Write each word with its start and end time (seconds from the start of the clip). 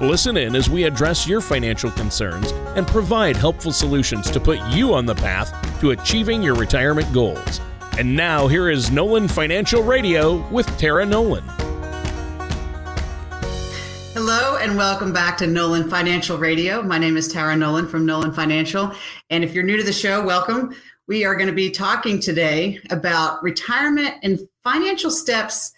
Listen 0.00 0.36
in 0.36 0.56
as 0.56 0.68
we 0.68 0.82
address 0.82 1.28
your 1.28 1.40
financial 1.40 1.88
concerns 1.92 2.50
and 2.74 2.84
provide 2.84 3.36
helpful 3.36 3.72
solutions 3.72 4.28
to 4.28 4.40
put 4.40 4.58
you 4.70 4.92
on 4.92 5.06
the 5.06 5.14
path 5.14 5.52
to 5.80 5.92
achieving 5.92 6.42
your 6.42 6.56
retirement 6.56 7.12
goals. 7.12 7.60
And 7.96 8.16
now, 8.16 8.48
here 8.48 8.70
is 8.70 8.90
Nolan 8.90 9.28
Financial 9.28 9.84
Radio 9.84 10.44
with 10.50 10.66
Tara 10.78 11.06
Nolan. 11.06 11.44
Hello 14.14 14.56
and 14.56 14.76
welcome 14.76 15.12
back 15.12 15.38
to 15.38 15.46
Nolan 15.46 15.88
Financial 15.88 16.38
Radio. 16.38 16.82
My 16.82 16.98
name 16.98 17.16
is 17.16 17.28
Tara 17.28 17.54
Nolan 17.54 17.86
from 17.86 18.04
Nolan 18.04 18.32
Financial. 18.32 18.92
And 19.30 19.44
if 19.44 19.54
you're 19.54 19.62
new 19.62 19.76
to 19.76 19.84
the 19.84 19.92
show, 19.92 20.24
welcome. 20.24 20.74
We 21.06 21.24
are 21.24 21.36
going 21.36 21.46
to 21.46 21.54
be 21.54 21.70
talking 21.70 22.18
today 22.18 22.80
about 22.90 23.44
retirement 23.44 24.14
and 24.24 24.40
financial 24.64 25.12
steps 25.12 25.72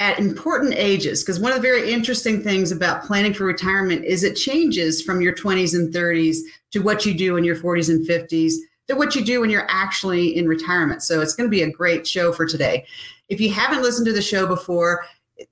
at 0.00 0.18
important 0.18 0.74
ages 0.74 1.22
because 1.22 1.40
one 1.40 1.50
of 1.50 1.56
the 1.56 1.62
very 1.62 1.92
interesting 1.92 2.40
things 2.40 2.70
about 2.70 3.02
planning 3.02 3.34
for 3.34 3.44
retirement 3.44 4.04
is 4.04 4.22
it 4.22 4.34
changes 4.34 5.02
from 5.02 5.20
your 5.20 5.34
20s 5.34 5.74
and 5.74 5.92
30s 5.92 6.38
to 6.70 6.80
what 6.80 7.04
you 7.04 7.14
do 7.14 7.36
in 7.36 7.44
your 7.44 7.56
40s 7.56 7.90
and 7.90 8.06
50s 8.06 8.54
to 8.86 8.94
what 8.94 9.14
you 9.14 9.24
do 9.24 9.40
when 9.40 9.50
you're 9.50 9.66
actually 9.68 10.36
in 10.36 10.46
retirement. 10.46 11.02
So 11.02 11.20
it's 11.20 11.34
going 11.34 11.48
to 11.48 11.50
be 11.50 11.62
a 11.62 11.70
great 11.70 12.06
show 12.06 12.32
for 12.32 12.46
today. 12.46 12.86
If 13.28 13.40
you 13.40 13.50
haven't 13.52 13.82
listened 13.82 14.06
to 14.06 14.12
the 14.12 14.22
show 14.22 14.46
before, 14.46 15.04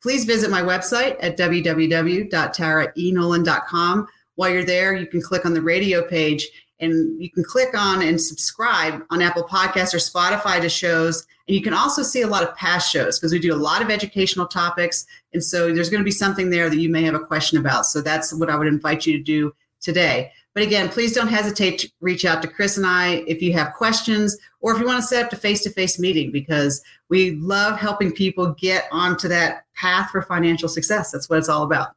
Please 0.00 0.24
visit 0.24 0.50
my 0.50 0.62
website 0.62 1.16
at 1.20 1.36
www.taraenolan.com. 1.36 4.08
While 4.36 4.50
you're 4.50 4.64
there, 4.64 4.94
you 4.94 5.06
can 5.06 5.20
click 5.20 5.44
on 5.44 5.52
the 5.54 5.62
radio 5.62 6.06
page 6.06 6.48
and 6.80 7.20
you 7.20 7.30
can 7.30 7.42
click 7.42 7.74
on 7.74 8.02
and 8.02 8.20
subscribe 8.20 9.02
on 9.10 9.22
Apple 9.22 9.44
Podcasts 9.44 9.94
or 9.94 9.98
Spotify 9.98 10.60
to 10.60 10.68
shows. 10.68 11.26
And 11.48 11.56
you 11.56 11.62
can 11.62 11.74
also 11.74 12.02
see 12.02 12.22
a 12.22 12.26
lot 12.26 12.42
of 12.42 12.54
past 12.56 12.92
shows 12.92 13.18
because 13.18 13.32
we 13.32 13.38
do 13.38 13.54
a 13.54 13.56
lot 13.56 13.82
of 13.82 13.90
educational 13.90 14.46
topics. 14.46 15.06
And 15.36 15.44
so 15.44 15.70
there's 15.70 15.90
going 15.90 16.00
to 16.00 16.04
be 16.04 16.10
something 16.10 16.48
there 16.48 16.70
that 16.70 16.78
you 16.78 16.88
may 16.88 17.02
have 17.02 17.14
a 17.14 17.20
question 17.20 17.58
about. 17.58 17.84
So 17.84 18.00
that's 18.00 18.32
what 18.32 18.48
I 18.48 18.56
would 18.56 18.68
invite 18.68 19.04
you 19.04 19.18
to 19.18 19.22
do 19.22 19.54
today. 19.82 20.32
But 20.54 20.62
again, 20.62 20.88
please 20.88 21.12
don't 21.12 21.28
hesitate 21.28 21.78
to 21.80 21.90
reach 22.00 22.24
out 22.24 22.40
to 22.40 22.48
Chris 22.48 22.78
and 22.78 22.86
I 22.86 23.22
if 23.26 23.42
you 23.42 23.52
have 23.52 23.74
questions 23.74 24.38
or 24.60 24.72
if 24.72 24.80
you 24.80 24.86
want 24.86 25.02
to 25.02 25.06
set 25.06 25.26
up 25.26 25.32
a 25.34 25.36
face 25.36 25.62
to 25.64 25.70
face 25.70 25.98
meeting 25.98 26.32
because 26.32 26.82
we 27.10 27.32
love 27.32 27.78
helping 27.78 28.12
people 28.12 28.54
get 28.54 28.88
onto 28.90 29.28
that 29.28 29.66
path 29.74 30.08
for 30.08 30.22
financial 30.22 30.70
success. 30.70 31.10
That's 31.10 31.28
what 31.28 31.38
it's 31.38 31.50
all 31.50 31.64
about. 31.64 31.88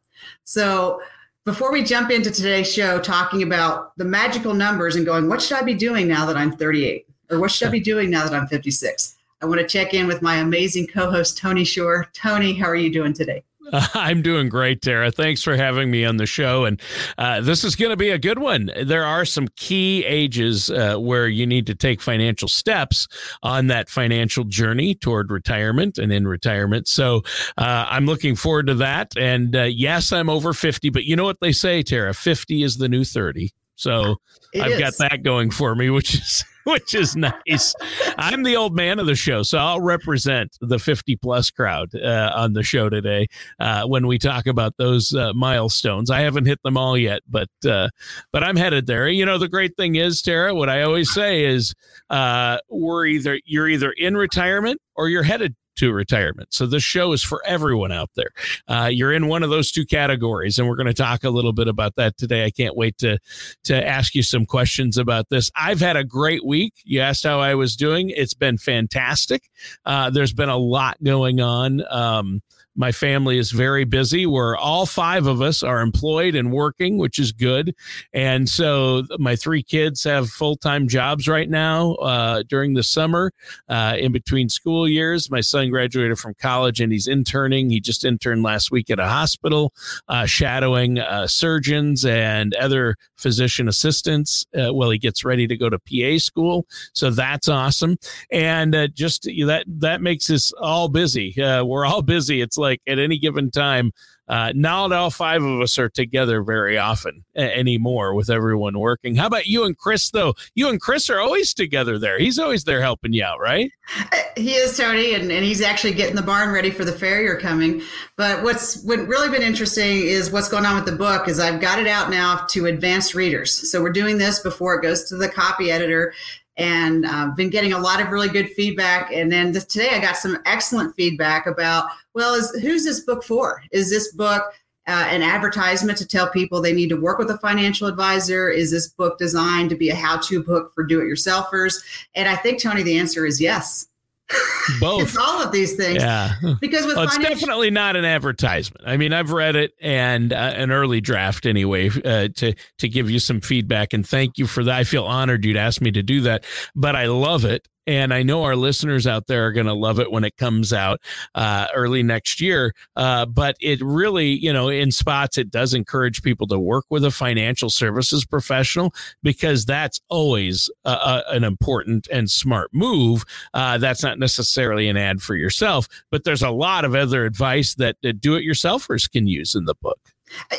So, 0.44 1.02
before 1.45 1.72
we 1.72 1.82
jump 1.82 2.12
into 2.12 2.30
today's 2.30 2.72
show, 2.72 3.00
talking 3.00 3.42
about 3.42 3.98
the 3.98 4.04
magical 4.04 4.54
numbers 4.54 4.98
and 4.98 5.06
going, 5.06 5.30
what 5.30 5.42
should 5.42 5.58
I 5.58 5.62
be 5.62 5.73
doing 5.73 6.10
now 6.10 6.26
that 6.26 6.36
I'm 6.36 6.52
38? 6.58 7.08
Or 7.32 7.40
what 7.40 7.52
should 7.52 7.70
I 7.70 7.72
be 7.72 7.80
doing 7.80 8.10
now 8.10 8.26
that 8.26 8.34
I'm 8.34 8.48
56? 8.48 9.16
I 9.42 9.45
want 9.45 9.61
to 9.61 9.67
check 9.67 9.94
in 9.94 10.08
with 10.08 10.22
my 10.22 10.36
amazing 10.36 10.88
co 10.88 11.10
host, 11.10 11.38
Tony 11.38 11.64
Shore. 11.64 12.08
Tony, 12.14 12.54
how 12.54 12.66
are 12.66 12.76
you 12.76 12.92
doing 12.92 13.14
today? 13.14 13.44
I'm 13.94 14.22
doing 14.22 14.50
great, 14.50 14.82
Tara. 14.82 15.11
Thanks 15.11 15.44
for 15.44 15.55
having 15.55 15.92
me 15.92 16.04
on 16.04 16.17
the 16.17 16.26
show. 16.26 16.66
And 16.66 16.82
uh, 17.17 17.42
this 17.42 17.64
is 17.64 17.76
going 17.76 17.92
to 17.92 17.98
be 17.98 18.10
a 18.10 18.17
good 18.17 18.39
one. 18.39 18.72
There 18.83 19.05
are 19.05 19.26
some 19.26 19.48
key 19.55 20.04
ages 20.05 20.70
uh, 20.70 20.98
where 20.98 21.28
you 21.28 21.45
need 21.45 21.67
to 21.67 21.76
take 21.76 22.02
financial 22.02 22.48
steps 22.48 23.08
on 23.44 23.67
that 23.67 23.89
financial 23.89 24.44
journey 24.44 24.95
toward 24.95 25.32
retirement 25.32 25.98
and 25.98 26.11
in 26.11 26.28
retirement. 26.28 26.88
So 26.88 27.22
uh, 27.58 27.86
I'm 27.89 28.05
looking 28.05 28.36
forward 28.36 28.67
to 28.67 28.76
that. 28.76 29.14
And 29.17 29.55
uh, 29.55 29.64
yes, 29.64 30.11
I'm 30.11 30.30
over 30.30 30.54
50, 30.54 30.89
but 30.89 31.04
you 31.04 31.16
know 31.16 31.26
what 31.26 31.39
they 31.39 31.52
say, 31.52 31.83
Tara 31.83 32.14
50 32.14 32.64
is 32.64 32.78
the 32.78 32.89
new 32.89 33.04
30. 33.04 33.52
So 33.80 34.17
it 34.52 34.62
I've 34.62 34.72
is. 34.72 34.80
got 34.80 34.98
that 34.98 35.23
going 35.23 35.52
for 35.52 35.73
me, 35.73 35.90
which 35.90 36.14
is 36.14 36.44
which 36.66 36.94
is 36.94 37.16
nice. 37.16 37.73
I'm 38.17 38.44
the 38.44 38.58
old 38.58 38.76
man 38.76 39.00
of 39.00 39.06
the 39.06 39.16
show, 39.16 39.42
so 39.42 39.58
I'll 39.58 39.80
represent 39.80 40.58
the 40.60 40.78
50 40.78 41.16
plus 41.16 41.50
crowd 41.50 41.95
uh, 41.95 42.32
on 42.36 42.54
the 42.54 42.62
show 42.62 42.90
today 42.90 43.28
uh, 43.60 43.86
when 43.86 44.06
we 44.06 44.17
talk 44.17 44.48
about 44.48 44.76
those 44.78 45.16
uh, 45.16 45.32
milestones. 45.34 46.12
I 46.12 46.20
haven't 46.20 46.45
hit 46.45 46.62
them 46.62 46.76
all 46.76 46.98
yet, 46.98 47.22
but 47.30 47.50
uh, 47.66 47.88
but 48.34 48.44
I'm 48.44 48.58
headed 48.58 48.86
there. 48.86 49.08
You 49.08 49.26
know, 49.26 49.38
the 49.38 49.48
great 49.48 49.78
thing 49.78 49.96
is, 49.96 50.22
Tara, 50.22 50.54
what 50.54 50.70
I 50.70 50.82
always 50.82 51.14
say 51.14 51.46
is, 51.46 51.73
uh, 52.10 52.58
we're 52.70 53.06
either 53.06 53.40
you're 53.46 53.70
either 53.70 53.92
in 53.92 54.17
retirement 54.17 54.82
or 54.96 55.08
you're 55.08 55.23
headed 55.23 55.56
to 55.80 55.92
retirement. 55.94 56.54
So 56.54 56.66
this 56.66 56.84
show 56.84 57.14
is 57.14 57.23
for 57.23 57.42
everyone 57.45 57.92
out 57.92 58.10
there. 58.16 58.32
Uh, 58.67 58.90
you're 58.92 59.14
in 59.14 59.28
one 59.28 59.44
of 59.44 59.50
those 59.50 59.72
two 59.72 59.86
categories, 59.86 60.60
and 60.60 60.67
we're 60.67 60.76
going 60.76 60.88
to 60.88 60.94
talk 60.94 61.23
a 61.23 61.30
little 61.30 61.54
bit 61.54 61.67
about 61.67 61.95
that 61.95 62.17
today. 62.17 62.45
I 62.45 62.52
can't 62.52 62.76
wait 62.76 62.98
to 63.00 63.17
to 63.64 63.88
ask 63.88 64.14
you 64.14 64.23
some 64.23 64.45
questions 64.45 64.98
about 64.98 65.30
this. 65.30 65.50
I've 65.56 65.80
had 65.80 65.95
a 65.95 66.04
great 66.04 66.45
week. 66.45 66.73
You 66.84 67.02
asked 67.02 67.23
how 67.23 67.40
I 67.40 67.56
was 67.56 67.76
doing. 67.76 68.10
It's 68.10 68.34
been 68.34 68.58
fantastic. 68.58 69.50
Uh, 69.86 70.10
there's 70.10 70.34
been 70.34 70.50
a 70.50 70.58
lot 70.58 71.02
going 71.04 71.40
on. 71.40 71.82
Um, 71.90 72.42
my 72.80 72.94
family 72.94 73.38
is 73.38 73.52
very 73.52 73.84
busy. 73.84 74.26
We're 74.26 74.56
all 74.56 74.86
five 74.86 75.28
of 75.28 75.42
us 75.42 75.64
are 75.64 75.82
employed 75.82 76.34
and 76.34 76.50
working, 76.50 76.98
which 76.98 77.20
is 77.20 77.34
good. 77.34 77.76
And 78.14 78.48
so 78.48 79.04
my 79.20 79.36
three 79.36 79.62
kids 79.62 80.06
have 80.06 80.30
full 80.30 80.56
time 80.56 80.88
jobs 80.88 81.28
right 81.28 81.50
now 81.50 81.95
uh, 81.95 82.44
during 82.48 82.76
the 82.76 82.84
summer 82.84 83.34
uh, 83.67 83.98
in 84.00 84.14
between 84.14 84.48
school 84.48 84.88
years. 84.88 85.30
My 85.30 85.42
son 85.42 85.70
graduated 85.70 86.17
from 86.20 86.36
college 86.36 86.80
and 86.80 86.90
he's 86.94 87.08
interning. 87.08 87.70
He 87.70 87.82
just 87.82 88.06
interned 88.06 88.44
last 88.44 88.72
week 88.72 88.90
at 88.90 88.98
a 88.98 89.08
hospital, 89.08 89.73
uh, 90.08 90.26
shadowing 90.26 91.00
uh, 91.00 91.28
surgeons 91.28 92.06
and 92.06 92.56
other 92.56 92.96
physician 93.17 93.67
assistants 93.67 94.46
uh, 94.58 94.73
while 94.73 94.90
he 94.90 94.98
gets 94.98 95.26
ready 95.26 95.48
to 95.48 95.58
go 95.58 95.70
to 95.70 95.80
PA 95.80 96.17
school. 96.17 96.66
So 96.94 97.10
that's 97.10 97.50
awesome. 97.50 97.98
And 98.32 98.73
uh, 98.73 98.88
just 98.88 99.23
that 99.23 99.66
that 99.67 100.02
makes 100.02 100.30
us 100.30 100.54
all 100.61 100.88
busy. 100.88 101.34
we're 101.38 101.86
all 101.86 102.02
busy. 102.02 102.40
It's 102.40 102.58
like 102.58 102.68
like 102.69 102.81
at 102.87 102.99
any 102.99 103.17
given 103.17 103.52
time, 103.52 103.91
uh, 104.27 104.53
not 104.55 104.91
all 104.91 105.09
five 105.09 105.41
of 105.41 105.59
us 105.59 105.80
are 105.80 105.89
together 105.89 106.43
very 106.43 106.77
often 106.77 107.23
anymore 107.35 108.13
with 108.13 108.30
everyone 108.30 108.77
working. 108.77 109.15
How 109.15 109.25
about 109.25 109.47
you 109.47 109.63
and 109.65 109.75
Chris, 109.75 110.11
though? 110.11 110.35
You 110.53 110.69
and 110.69 110.80
Chris 110.80 111.09
are 111.09 111.19
always 111.19 111.52
together 111.52 111.97
there. 111.97 112.19
He's 112.19 112.37
always 112.37 112.63
there 112.63 112.80
helping 112.80 113.11
you 113.11 113.23
out, 113.23 113.39
right? 113.39 113.71
Uh, 114.11 114.17
he 114.37 114.53
is, 114.53 114.77
Tony, 114.77 115.15
and, 115.15 115.31
and 115.31 115.43
he's 115.43 115.61
actually 115.61 115.93
getting 115.93 116.15
the 116.15 116.21
barn 116.21 116.52
ready 116.52 116.69
for 116.69 116.85
the 116.85 116.91
fair 116.91 117.23
you're 117.23 117.39
coming. 117.39 117.81
But 118.17 118.43
what's 118.43 118.83
what 118.83 118.99
really 119.07 119.30
been 119.30 119.41
interesting 119.41 120.01
is 120.01 120.31
what's 120.31 120.47
going 120.49 120.65
on 120.65 120.75
with 120.75 120.86
the 120.86 120.95
book 120.95 121.27
is 121.27 121.39
I've 121.39 121.59
got 121.59 121.80
it 121.80 121.87
out 121.87 122.11
now 122.11 122.45
to 122.51 122.67
advanced 122.67 123.15
readers. 123.15 123.71
So 123.71 123.81
we're 123.81 123.89
doing 123.89 124.19
this 124.19 124.39
before 124.39 124.75
it 124.75 124.83
goes 124.83 125.09
to 125.09 125.17
the 125.17 125.27
copy 125.27 125.71
editor 125.71 126.13
and 126.59 127.05
uh, 127.05 127.31
been 127.36 127.49
getting 127.49 127.73
a 127.73 127.80
lot 127.80 128.01
of 128.01 128.09
really 128.09 128.27
good 128.27 128.50
feedback. 128.51 129.12
And 129.12 129.31
then 129.31 129.53
this, 129.53 129.65
today 129.65 129.92
I 129.92 130.00
got 130.00 130.18
some 130.18 130.38
excellent 130.45 130.94
feedback 130.95 131.47
about, 131.47 131.89
well, 132.13 132.36
is 132.36 132.51
who's 132.62 132.83
this 132.83 133.00
book 133.00 133.24
for? 133.24 133.63
Is 133.71 133.89
this 133.89 134.12
book 134.12 134.44
uh, 134.86 135.07
an 135.09 135.21
advertisement 135.21 135.98
to 136.00 136.07
tell 136.07 136.30
people 136.30 136.62
they 136.62 136.74
need 136.74 136.89
to 136.89 137.00
work 137.00 137.18
with 137.18 137.31
a 137.31 137.38
financial 137.38 137.88
advisor? 137.88 138.50
Is 138.50 138.72
this 138.72 138.89
book 138.89 139.18
designed 139.18 139.69
to 139.69 139.75
be 139.75 139.89
a 139.89 139.95
how-to 139.95 140.44
book 140.44 140.74
for 140.75 140.84
do-it-yourselfers? 140.84 141.81
And 142.16 142.28
I 142.28 142.36
think 142.36 142.62
Tony, 142.62 142.84
the 142.84 142.98
answer 142.98 143.25
is 143.25 143.39
yes. 143.39 143.88
Both. 144.80 145.02
it's 145.02 145.18
all 145.18 145.42
of 145.42 145.52
these 145.52 145.76
things. 145.76 146.02
Yeah. 146.04 146.36
Because 146.62 146.86
with 146.86 146.96
well, 146.96 147.06
it's 147.06 147.16
financial- 147.16 147.40
definitely 147.40 147.72
not 147.72 147.96
an 147.96 148.06
advertisement. 148.06 148.88
I 148.88 148.98
mean, 148.98 149.14
I've 149.14 149.31
read 149.31 149.56
it 149.56 149.74
and 149.81 150.31
uh, 150.31 150.54
an 150.56 150.72
early 150.72 151.02
draft 151.02 151.46
anyway 151.46 151.90
uh, 152.06 152.30
to 152.36 152.54
to 152.78 152.88
give 152.88 153.10
you 153.10 153.20
some 153.20 153.42
feedback 153.42 153.94
and 153.94 154.08
thank 154.08 154.38
you 154.38 154.46
for 154.46 154.64
that. 154.64 154.76
I 154.76 154.84
feel 154.84 155.06
honored 155.06 155.46
you'd 155.46 155.58
ask 155.58 155.81
me 155.81 155.92
to 155.92 156.04
do 156.04 156.22
that, 156.22 156.44
but 156.76 156.96
I 156.96 157.06
love 157.06 157.46
it 157.46 157.68
and 157.89 158.13
I 158.13 158.21
know 158.21 158.44
our 158.44 158.56
listeners 158.56 159.07
out 159.07 159.25
there 159.25 159.47
are 159.47 159.51
going 159.51 159.65
to 159.65 159.74
love 159.74 160.00
it 160.00 160.12
when 160.12 160.24
it 160.24 160.38
comes 160.38 160.71
out 160.71 161.01
uh, 161.33 161.65
early 161.74 162.03
next 162.03 162.39
year. 162.39 162.75
Uh, 162.95 163.25
but 163.25 163.56
it 163.59 163.81
really, 163.81 164.27
you 164.27 164.53
know, 164.53 164.69
in 164.69 164.91
spots, 164.91 165.39
it 165.39 165.50
does 165.50 165.74
encourage 165.74 166.21
people 166.21 166.45
to 166.50 166.59
work 166.59 166.86
with 166.91 167.03
a 167.03 167.09
financial 167.09 167.68
services 167.68 168.25
professional 168.25 168.94
because 169.24 169.65
that's 169.65 170.00
always 170.07 170.69
a, 170.86 170.91
a, 170.91 171.24
an 171.30 171.44
important 171.44 172.07
and 172.12 172.30
smart 172.30 172.69
move. 172.75 173.24
Uh, 173.56 173.80
that's 173.80 174.03
not 174.03 174.19
necessarily 174.19 174.88
an 174.88 174.95
ad 174.95 175.19
for 175.19 175.36
yourself, 175.36 175.88
but 176.12 176.24
there's 176.24 176.44
a 176.44 176.51
lot 176.51 176.86
of 176.86 176.94
other 176.94 177.25
advice 177.25 177.74
that, 177.74 177.95
that 178.03 178.21
do 178.21 178.36
it 178.36 178.45
yourselfers 178.45 179.12
can 179.12 179.25
use 179.25 179.56
in 179.56 179.65
the 179.65 179.74
book. 179.74 180.00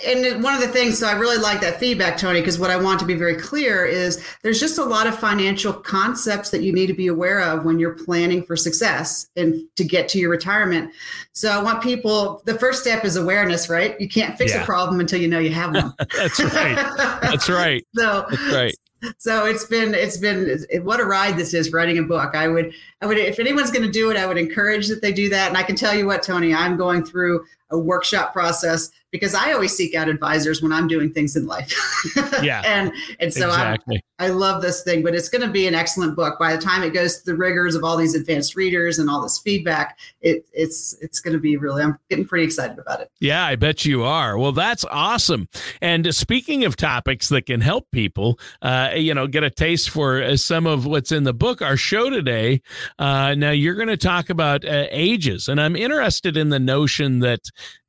And 0.07 0.43
one 0.43 0.55
of 0.55 0.61
the 0.61 0.69
things, 0.69 0.99
so 0.99 1.07
I 1.07 1.13
really 1.13 1.37
like 1.37 1.61
that 1.61 1.79
feedback, 1.79 2.17
Tony, 2.17 2.41
because 2.41 2.59
what 2.59 2.71
I 2.71 2.77
want 2.77 3.01
to 3.01 3.07
be 3.07 3.15
very 3.15 3.37
clear 3.37 3.85
is 3.85 4.25
there's 4.43 4.61
just 4.61 4.79
a 4.79 4.85
lot 4.85 5.07
of 5.07 5.19
financial 5.19 5.73
concepts 5.73 6.51
that 6.51 6.63
you 6.63 6.73
need 6.73 6.87
to 6.87 6.95
be 6.95 7.07
aware 7.07 7.41
of 7.41 7.65
when 7.65 7.79
you're 7.79 7.95
planning 7.95 8.43
for 8.43 8.57
success 8.57 9.29
and 9.37 9.63
to 9.77 9.85
get 9.85 10.09
to 10.11 10.19
your 10.19 10.31
retirement. 10.31 10.93
So 11.33 11.51
I 11.51 11.63
want 11.63 11.83
people, 11.83 12.43
the 12.45 12.59
first 12.59 12.83
step 12.83 13.05
is 13.05 13.17
awareness, 13.17 13.69
right? 13.69 14.01
You 14.01 14.09
can't 14.09 14.37
fix 14.37 14.53
yeah. 14.53 14.63
a 14.63 14.65
problem 14.65 15.01
until 15.01 15.21
you 15.21 15.29
know 15.29 15.39
you 15.39 15.51
have 15.51 15.75
one. 15.75 15.95
That's 16.17 16.41
right. 16.41 17.21
That's 17.23 17.49
right. 17.49 17.87
so, 17.95 18.27
That's 18.31 18.53
right 18.53 18.75
so 19.19 19.47
it's 19.47 19.65
been 19.65 19.95
it's 19.95 20.17
been 20.19 20.63
what 20.83 21.01
a 21.01 21.05
ride 21.05 21.37
this 21.37 21.55
is 21.55 21.73
writing 21.73 21.99
a 21.99 22.03
book 22.03 22.35
i 22.35 22.47
would 22.47 22.73
i 23.01 23.07
would 23.07 23.17
if 23.17 23.39
anyone's 23.39 23.71
going 23.71 23.85
to 23.85 23.91
do 23.91 24.11
it 24.11 24.17
i 24.17 24.27
would 24.27 24.37
encourage 24.37 24.89
that 24.89 25.01
they 25.01 25.13
do 25.13 25.29
that 25.29 25.49
and 25.49 25.57
i 25.57 25.63
can 25.63 25.75
tell 25.75 25.95
you 25.95 26.07
what 26.07 26.23
tony 26.23 26.55
i'm 26.55 26.77
going 26.77 27.05
through 27.05 27.45
a 27.71 27.79
workshop 27.79 28.33
process 28.33 28.91
because 29.11 29.35
I 29.35 29.53
always 29.53 29.77
seek 29.77 29.95
out 29.95 30.09
advisors 30.09 30.63
when 30.63 30.73
I'm 30.73 30.89
doing 30.89 31.13
things 31.13 31.37
in 31.37 31.47
life. 31.47 31.73
yeah. 32.43 32.63
and 32.65 32.93
and 33.19 33.33
so 33.33 33.49
exactly. 33.49 33.97
I 33.97 34.11
I 34.21 34.29
love 34.29 34.61
this 34.61 34.83
thing, 34.83 35.03
but 35.03 35.15
it's 35.15 35.31
going 35.31 35.41
to 35.41 35.51
be 35.51 35.67
an 35.67 35.75
excellent 35.75 36.15
book. 36.15 36.39
By 36.39 36.55
the 36.55 36.61
time 36.61 36.83
it 36.83 36.91
goes 36.91 37.17
through 37.17 37.33
the 37.33 37.39
rigors 37.39 37.75
of 37.75 37.85
all 37.85 37.97
these 37.97 38.15
advanced 38.15 38.55
readers 38.55 38.99
and 38.99 39.09
all 39.09 39.23
this 39.23 39.39
feedback, 39.39 39.99
it 40.21 40.45
it's 40.53 40.95
it's 41.01 41.21
going 41.21 41.33
to 41.33 41.41
be 41.41 41.57
really 41.57 41.83
I'm 41.83 41.99
getting 42.11 42.27
pretty 42.27 42.45
excited 42.45 42.79
about 42.79 43.01
it. 43.01 43.11
Yeah, 43.21 43.45
I 43.45 43.57
bet 43.57 43.87
you 43.87 44.05
are. 44.05 44.37
Well, 44.37 44.53
that's 44.53 44.85
awesome. 44.91 45.49
And 45.81 46.15
speaking 46.15 46.65
of 46.65 46.77
topics 46.77 47.31
that 47.31 47.47
can 47.47 47.63
help 47.63 47.91
people, 47.93 48.39
uh, 48.61 48.91
you 48.95 49.15
know, 49.15 49.27
get 49.27 49.43
a 49.43 49.51
taste 49.51 49.89
for 49.89 50.23
uh, 50.23 50.37
some 50.37 50.67
of 50.67 50.85
what's 50.85 51.13
in 51.13 51.25
the 51.25 51.35
book, 51.35 51.63
our 51.63 51.79
show 51.79 52.11
today. 52.11 52.61
Uh, 52.99 53.35
now 53.35 53.51
you're 53.51 53.75
going 53.75 53.89
to 53.89 53.97
talk 53.97 54.29
about 54.29 54.67
uh, 54.67 54.87
ages, 54.91 55.49
and 55.49 55.61
I'm 55.61 55.77
interested 55.77 56.37
in 56.37 56.51
the 56.51 56.61
notion 56.61 57.21
that 57.21 57.41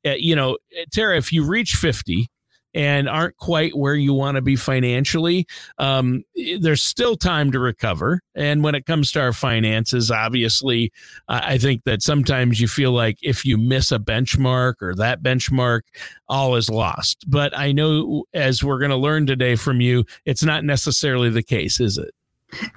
you 0.03 0.35
know, 0.35 0.57
Tara, 0.91 1.17
if 1.17 1.31
you 1.31 1.43
reach 1.43 1.75
50 1.75 2.27
and 2.73 3.09
aren't 3.09 3.35
quite 3.37 3.75
where 3.75 3.95
you 3.95 4.13
want 4.13 4.35
to 4.35 4.41
be 4.41 4.55
financially, 4.55 5.45
um, 5.77 6.23
there's 6.59 6.81
still 6.81 7.15
time 7.15 7.51
to 7.51 7.59
recover. 7.59 8.21
And 8.33 8.63
when 8.63 8.75
it 8.75 8.85
comes 8.85 9.11
to 9.11 9.21
our 9.21 9.33
finances, 9.33 10.09
obviously, 10.09 10.91
uh, 11.27 11.41
I 11.43 11.57
think 11.57 11.83
that 11.83 12.01
sometimes 12.01 12.61
you 12.61 12.67
feel 12.67 12.93
like 12.93 13.17
if 13.21 13.43
you 13.45 13.57
miss 13.57 13.91
a 13.91 13.99
benchmark 13.99 14.75
or 14.81 14.95
that 14.95 15.21
benchmark, 15.21 15.81
all 16.29 16.55
is 16.55 16.69
lost. 16.69 17.25
But 17.27 17.57
I 17.57 17.73
know, 17.73 18.23
as 18.33 18.63
we're 18.63 18.79
going 18.79 18.91
to 18.91 18.97
learn 18.97 19.27
today 19.27 19.55
from 19.55 19.81
you, 19.81 20.05
it's 20.25 20.43
not 20.43 20.63
necessarily 20.63 21.29
the 21.29 21.43
case, 21.43 21.79
is 21.79 21.97
it? 21.97 22.13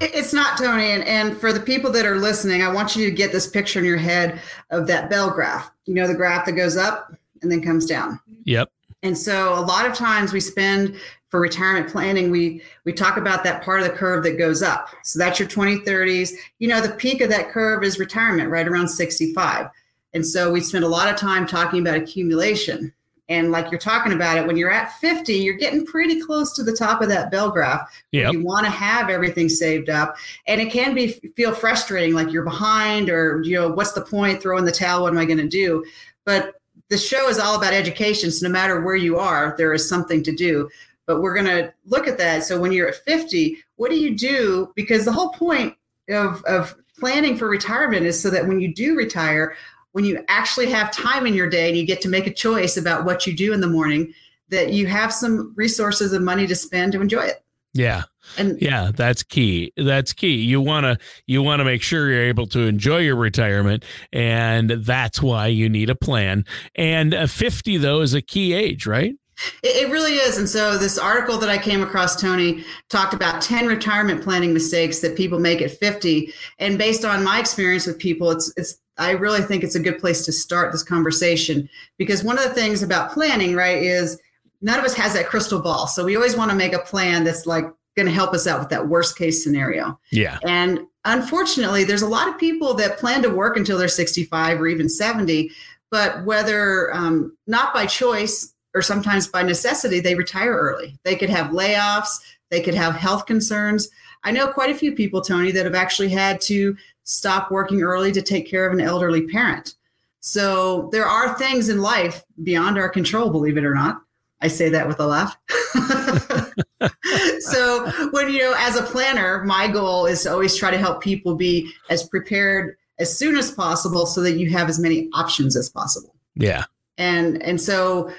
It's 0.01 0.33
not, 0.33 0.59
Tony. 0.59 0.91
And, 0.91 1.05
and 1.05 1.37
for 1.37 1.53
the 1.53 1.61
people 1.61 1.91
that 1.93 2.07
are 2.07 2.19
listening, 2.19 2.63
I 2.63 2.73
want 2.73 2.97
you 2.97 3.05
to 3.07 3.11
get 3.11 3.33
this 3.33 3.47
picture 3.47 3.79
in 3.79 3.85
your 3.85 3.97
head 3.97 4.41
of 4.71 4.87
that 4.87 5.11
bell 5.11 5.31
graph. 5.31 5.71
You 5.87 5.95
know, 5.95 6.07
the 6.07 6.15
graph 6.15 6.47
that 6.47 6.53
goes 6.53 6.77
up 6.77 7.13
and 7.43 7.51
then 7.51 7.63
comes 7.63 7.87
down. 7.87 8.21
Yep. 8.45 8.71
And 9.03 9.17
so 9.17 9.53
a 9.59 9.61
lot 9.61 9.87
of 9.87 9.95
times 9.95 10.33
we 10.33 10.41
spend 10.41 10.97
for 11.35 11.41
retirement 11.41 11.91
planning, 11.91 12.31
we 12.31 12.63
we 12.85 12.93
talk 12.93 13.17
about 13.17 13.43
that 13.43 13.61
part 13.63 13.81
of 13.81 13.89
the 13.89 13.93
curve 13.93 14.23
that 14.23 14.39
goes 14.39 14.63
up. 14.63 14.91
So 15.03 15.19
that's 15.19 15.41
your 15.41 15.49
2030s. 15.49 16.31
You 16.61 16.69
know, 16.69 16.81
the 16.81 16.95
peak 16.95 17.21
of 17.21 17.29
that 17.31 17.51
curve 17.51 17.83
is 17.83 17.99
retirement, 17.99 18.51
right 18.51 18.69
around 18.69 18.87
65. 18.87 19.67
And 20.13 20.25
so 20.25 20.53
we 20.53 20.61
spend 20.61 20.85
a 20.85 20.89
lot 20.89 21.13
of 21.13 21.17
time 21.17 21.45
talking 21.45 21.81
about 21.81 21.97
accumulation. 21.97 22.93
And 23.29 23.51
like 23.51 23.71
you're 23.71 23.81
talking 23.81 24.13
about 24.13 24.37
it, 24.37 24.47
when 24.47 24.57
you're 24.57 24.71
at 24.71 24.93
50, 24.99 25.33
you're 25.33 25.55
getting 25.55 25.87
pretty 25.87 26.21
close 26.21 26.53
to 26.55 26.63
the 26.63 26.77
top 26.77 27.01
of 27.01 27.09
that 27.09 27.31
bell 27.31 27.51
graph. 27.51 27.91
Yep. 28.13 28.33
You 28.33 28.45
want 28.45 28.67
to 28.67 28.71
have 28.71 29.09
everything 29.09 29.49
saved 29.49 29.89
up. 29.89 30.17
And 30.47 30.61
it 30.61 30.71
can 30.71 30.95
be 30.95 31.09
feel 31.35 31.55
frustrating, 31.55 32.15
like 32.15 32.31
you're 32.31 32.45
behind 32.45 33.09
or, 33.09 33.43
you 33.43 33.59
know, 33.59 33.69
what's 33.69 33.93
the 33.93 34.03
point? 34.03 34.43
Throwing 34.43 34.65
the 34.65 34.73
towel. 34.73 35.03
What 35.03 35.13
am 35.13 35.19
I 35.19 35.25
going 35.25 35.39
to 35.39 35.49
do? 35.49 35.85
But 36.27 36.61
the 36.91 36.99
show 36.99 37.29
is 37.29 37.39
all 37.39 37.57
about 37.57 37.73
education. 37.73 38.31
So 38.31 38.47
no 38.47 38.53
matter 38.53 38.83
where 38.83 38.97
you 38.97 39.19
are, 39.19 39.55
there 39.57 39.73
is 39.73 39.89
something 39.89 40.23
to 40.23 40.35
do. 40.35 40.69
But 41.07 41.21
we're 41.21 41.35
going 41.35 41.47
to 41.47 41.73
look 41.87 42.07
at 42.07 42.19
that. 42.19 42.45
So 42.45 42.61
when 42.61 42.73
you're 42.73 42.89
at 42.89 42.97
50, 42.97 43.59
what 43.77 43.91
do 43.91 43.97
you 43.97 44.17
do? 44.17 44.73
Because 44.75 45.05
the 45.05 45.13
whole 45.13 45.31
point 45.31 45.75
of, 46.11 46.43
of 46.45 46.75
planning 46.99 47.37
for 47.37 47.49
retirement 47.49 48.07
is 48.07 48.21
so 48.21 48.31
that 48.31 48.47
when 48.47 48.61
you 48.61 48.73
do 48.73 48.97
retire, 48.97 49.57
when 49.95 50.05
you 50.05 50.25
actually 50.27 50.67
have 50.67 50.91
time 50.91 51.25
in 51.25 51.35
your 51.35 51.49
day 51.49 51.69
and 51.69 51.79
you 51.79 51.87
get 51.87 52.01
to 52.01 52.09
make 52.09 52.27
a 52.27 52.33
choice 52.33 52.77
about 52.77 53.05
what 53.05 53.29
you 53.29 53.33
do 53.33 53.53
in 53.53 53.61
the 53.61 53.69
morning, 53.69 54.13
that 54.49 54.73
you 54.73 54.89
have 54.89 55.13
some 55.13 55.55
resources 55.57 56.13
and 56.13 56.25
money 56.25 56.49
to 56.49 56.57
spend 56.57 56.93
to 56.93 57.01
enjoy 57.01 57.23
it. 57.23 57.45
Yeah. 57.73 58.03
And 58.37 58.61
yeah, 58.61 58.91
that's 58.93 59.23
key. 59.23 59.73
That's 59.77 60.13
key. 60.13 60.35
You 60.35 60.61
want 60.61 60.83
to 60.83 60.99
you 61.27 61.45
want 61.45 61.61
to 61.61 61.65
make 61.65 61.81
sure 61.81 62.11
you're 62.11 62.25
able 62.25 62.49
to 62.49 62.61
enjoy 62.63 62.99
your 62.99 63.15
retirement 63.15 63.85
and 64.13 64.71
that's 64.71 65.23
why 65.23 65.47
you 65.47 65.69
need 65.69 65.91
a 65.91 65.95
plan. 65.95 66.45
And 66.75 67.15
50 67.31 67.77
though 67.77 68.01
is 68.01 68.15
a 68.15 68.23
key 68.23 68.53
age, 68.53 68.87
right? 68.89 69.15
It, 69.63 69.91
really 69.91 70.15
is. 70.15 70.39
And 70.39 70.49
so, 70.49 70.79
this 70.79 70.97
article 70.97 71.39
that 71.39 71.51
I 71.51 71.59
came 71.59 71.83
across, 71.83 72.15
Tony, 72.15 72.65
talked 72.89 73.15
about 73.15 73.43
10 73.43 73.67
retirement 73.67 74.23
planning 74.23 74.55
mistakes 74.55 75.01
that 75.01 75.17
people 75.17 75.41
make 75.41 75.61
at 75.61 75.73
50. 75.73 76.33
And 76.61 76.79
based 76.79 77.05
on 77.05 77.25
my 77.25 77.41
experience 77.41 77.85
with 77.85 77.99
people, 77.99 78.31
it's, 78.31 78.53
it's, 78.57 78.79
I 78.99 79.13
really 79.13 79.43
think 79.43 79.65
it's 79.65 79.75
a 79.75 79.81
good 79.81 79.99
place 79.99 80.25
to 80.27 80.33
start 80.33 80.73
this 80.73 80.83
conversation 80.83 81.69
because 81.99 82.23
one 82.23 82.39
of 82.39 82.45
the 82.45 82.55
things 82.55 82.83
about 82.83 83.13
planning, 83.13 83.55
right, 83.55 83.83
is 83.83 84.21
none 84.61 84.79
of 84.79 84.85
us 84.85 84.95
has 84.95 85.15
that 85.15 85.27
crystal 85.27 85.61
ball. 85.61 85.87
So, 85.87 86.05
we 86.05 86.17
always 86.17 86.37
want 86.37 86.51
to 86.51 86.57
make 86.57 86.73
a 86.73 86.79
plan 86.81 87.25
that's 87.25 87.47
like 87.47 87.65
going 87.97 88.07
to 88.07 88.13
help 88.13 88.33
us 88.35 88.47
out 88.47 88.61
with 88.61 88.69
that 88.71 88.89
worst 88.89 89.17
case 89.17 89.43
scenario. 89.43 89.99
Yeah. 90.11 90.39
And 90.45 90.81
unfortunately, 91.05 91.85
there's 91.85 92.03
a 92.03 92.09
lot 92.09 92.29
of 92.29 92.39
people 92.39 92.75
that 92.75 92.99
plan 92.99 93.23
to 93.23 93.31
work 93.31 93.57
until 93.57 93.79
they're 93.79 93.89
65 93.89 94.61
or 94.61 94.67
even 94.67 94.89
70, 94.89 95.51
but 95.91 96.25
whether 96.25 96.95
um, 96.95 97.37
not 97.47 97.73
by 97.73 97.87
choice 97.87 98.53
or 98.75 98.83
sometimes 98.83 99.29
by 99.29 99.43
necessity, 99.43 100.01
they 100.01 100.17
retire 100.17 100.53
early. 100.53 100.99
They 101.05 101.15
could 101.15 101.31
have 101.31 101.53
layoffs, 101.53 102.19
they 102.51 102.61
could 102.61 102.75
have 102.75 102.97
health 102.97 103.27
concerns. 103.27 103.89
I 104.25 104.33
know 104.33 104.49
quite 104.49 104.71
a 104.71 104.75
few 104.75 104.93
people, 104.93 105.21
Tony, 105.21 105.53
that 105.53 105.67
have 105.67 105.75
actually 105.75 106.09
had 106.09 106.41
to 106.43 106.77
stop 107.05 107.51
working 107.51 107.83
early 107.83 108.11
to 108.13 108.23
take 108.23 108.49
care 108.49 108.67
of 108.67 108.73
an 108.73 108.81
elderly 108.81 109.27
parent. 109.29 109.75
So 110.21 110.89
there 110.91 111.07
are 111.07 111.39
things 111.39 111.69
in 111.69 111.81
life 111.81 112.25
beyond 112.43 112.79
our 112.79 112.89
control, 112.89 113.31
believe 113.31 113.59
it 113.59 113.65
or 113.65 113.75
not. 113.75 114.01
I 114.41 114.49
say 114.49 114.69
that 114.71 114.89
with 114.89 114.99
a 115.01 115.07
laugh. 115.07 115.37
so 117.41 117.91
when 118.11 118.31
you 118.31 118.41
know, 118.41 118.55
as 118.59 118.77
a 118.77 118.83
planner, 118.83 119.45
my 119.45 119.69
goal 119.69 120.07
is 120.07 120.23
to 120.23 120.33
always 120.33 120.57
try 120.57 120.71
to 120.71 120.79
help 120.79 121.03
people 121.03 121.35
be 121.35 121.71
as 121.89 122.09
prepared 122.09 122.77
as 122.99 123.17
soon 123.17 123.37
as 123.37 123.51
possible 123.51 124.07
so 124.07 124.21
that 124.23 124.39
you 124.39 124.51
have 124.51 124.69
as 124.69 124.79
many 124.79 125.09
options 125.15 125.57
as 125.57 125.69
possible. 125.71 126.15
Yeah. 126.35 126.65
And 126.99 127.43
and 127.43 127.61
so 127.61 128.13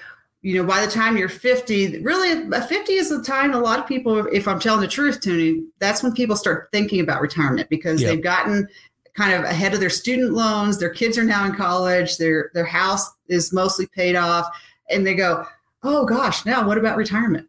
you 0.46 0.62
know, 0.62 0.64
by 0.64 0.86
the 0.86 0.92
time 0.92 1.18
you're 1.18 1.28
50, 1.28 2.04
really 2.04 2.48
50 2.52 2.94
is 2.94 3.10
the 3.10 3.24
time 3.24 3.56
a 3.56 3.60
lot 3.60 3.80
of 3.80 3.88
people, 3.88 4.28
if 4.28 4.48
I'm 4.48 4.60
telling 4.60 4.82
the 4.82 4.88
truth, 4.88 5.20
Tony, 5.20 5.64
that's 5.80 6.04
when 6.04 6.14
people 6.14 6.36
start 6.36 6.70
thinking 6.72 7.00
about 7.00 7.20
retirement 7.20 7.68
because 7.68 8.00
yep. 8.00 8.12
they've 8.12 8.24
gotten 8.24 8.68
kind 9.16 9.34
of 9.34 9.44
ahead 9.44 9.74
of 9.74 9.80
their 9.80 9.90
student 9.90 10.34
loans. 10.34 10.78
Their 10.78 10.92
kids 10.92 11.18
are 11.18 11.24
now 11.24 11.46
in 11.46 11.56
college. 11.56 12.18
Their 12.18 12.52
their 12.54 12.64
house 12.64 13.12
is 13.28 13.52
mostly 13.52 13.88
paid 13.88 14.16
off, 14.16 14.48
and 14.88 15.04
they 15.04 15.16
go, 15.16 15.48
"Oh 15.82 16.06
gosh, 16.06 16.46
now 16.46 16.68
what 16.68 16.78
about 16.78 16.96
retirement?" 16.96 17.48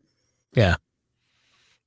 Yeah. 0.55 0.77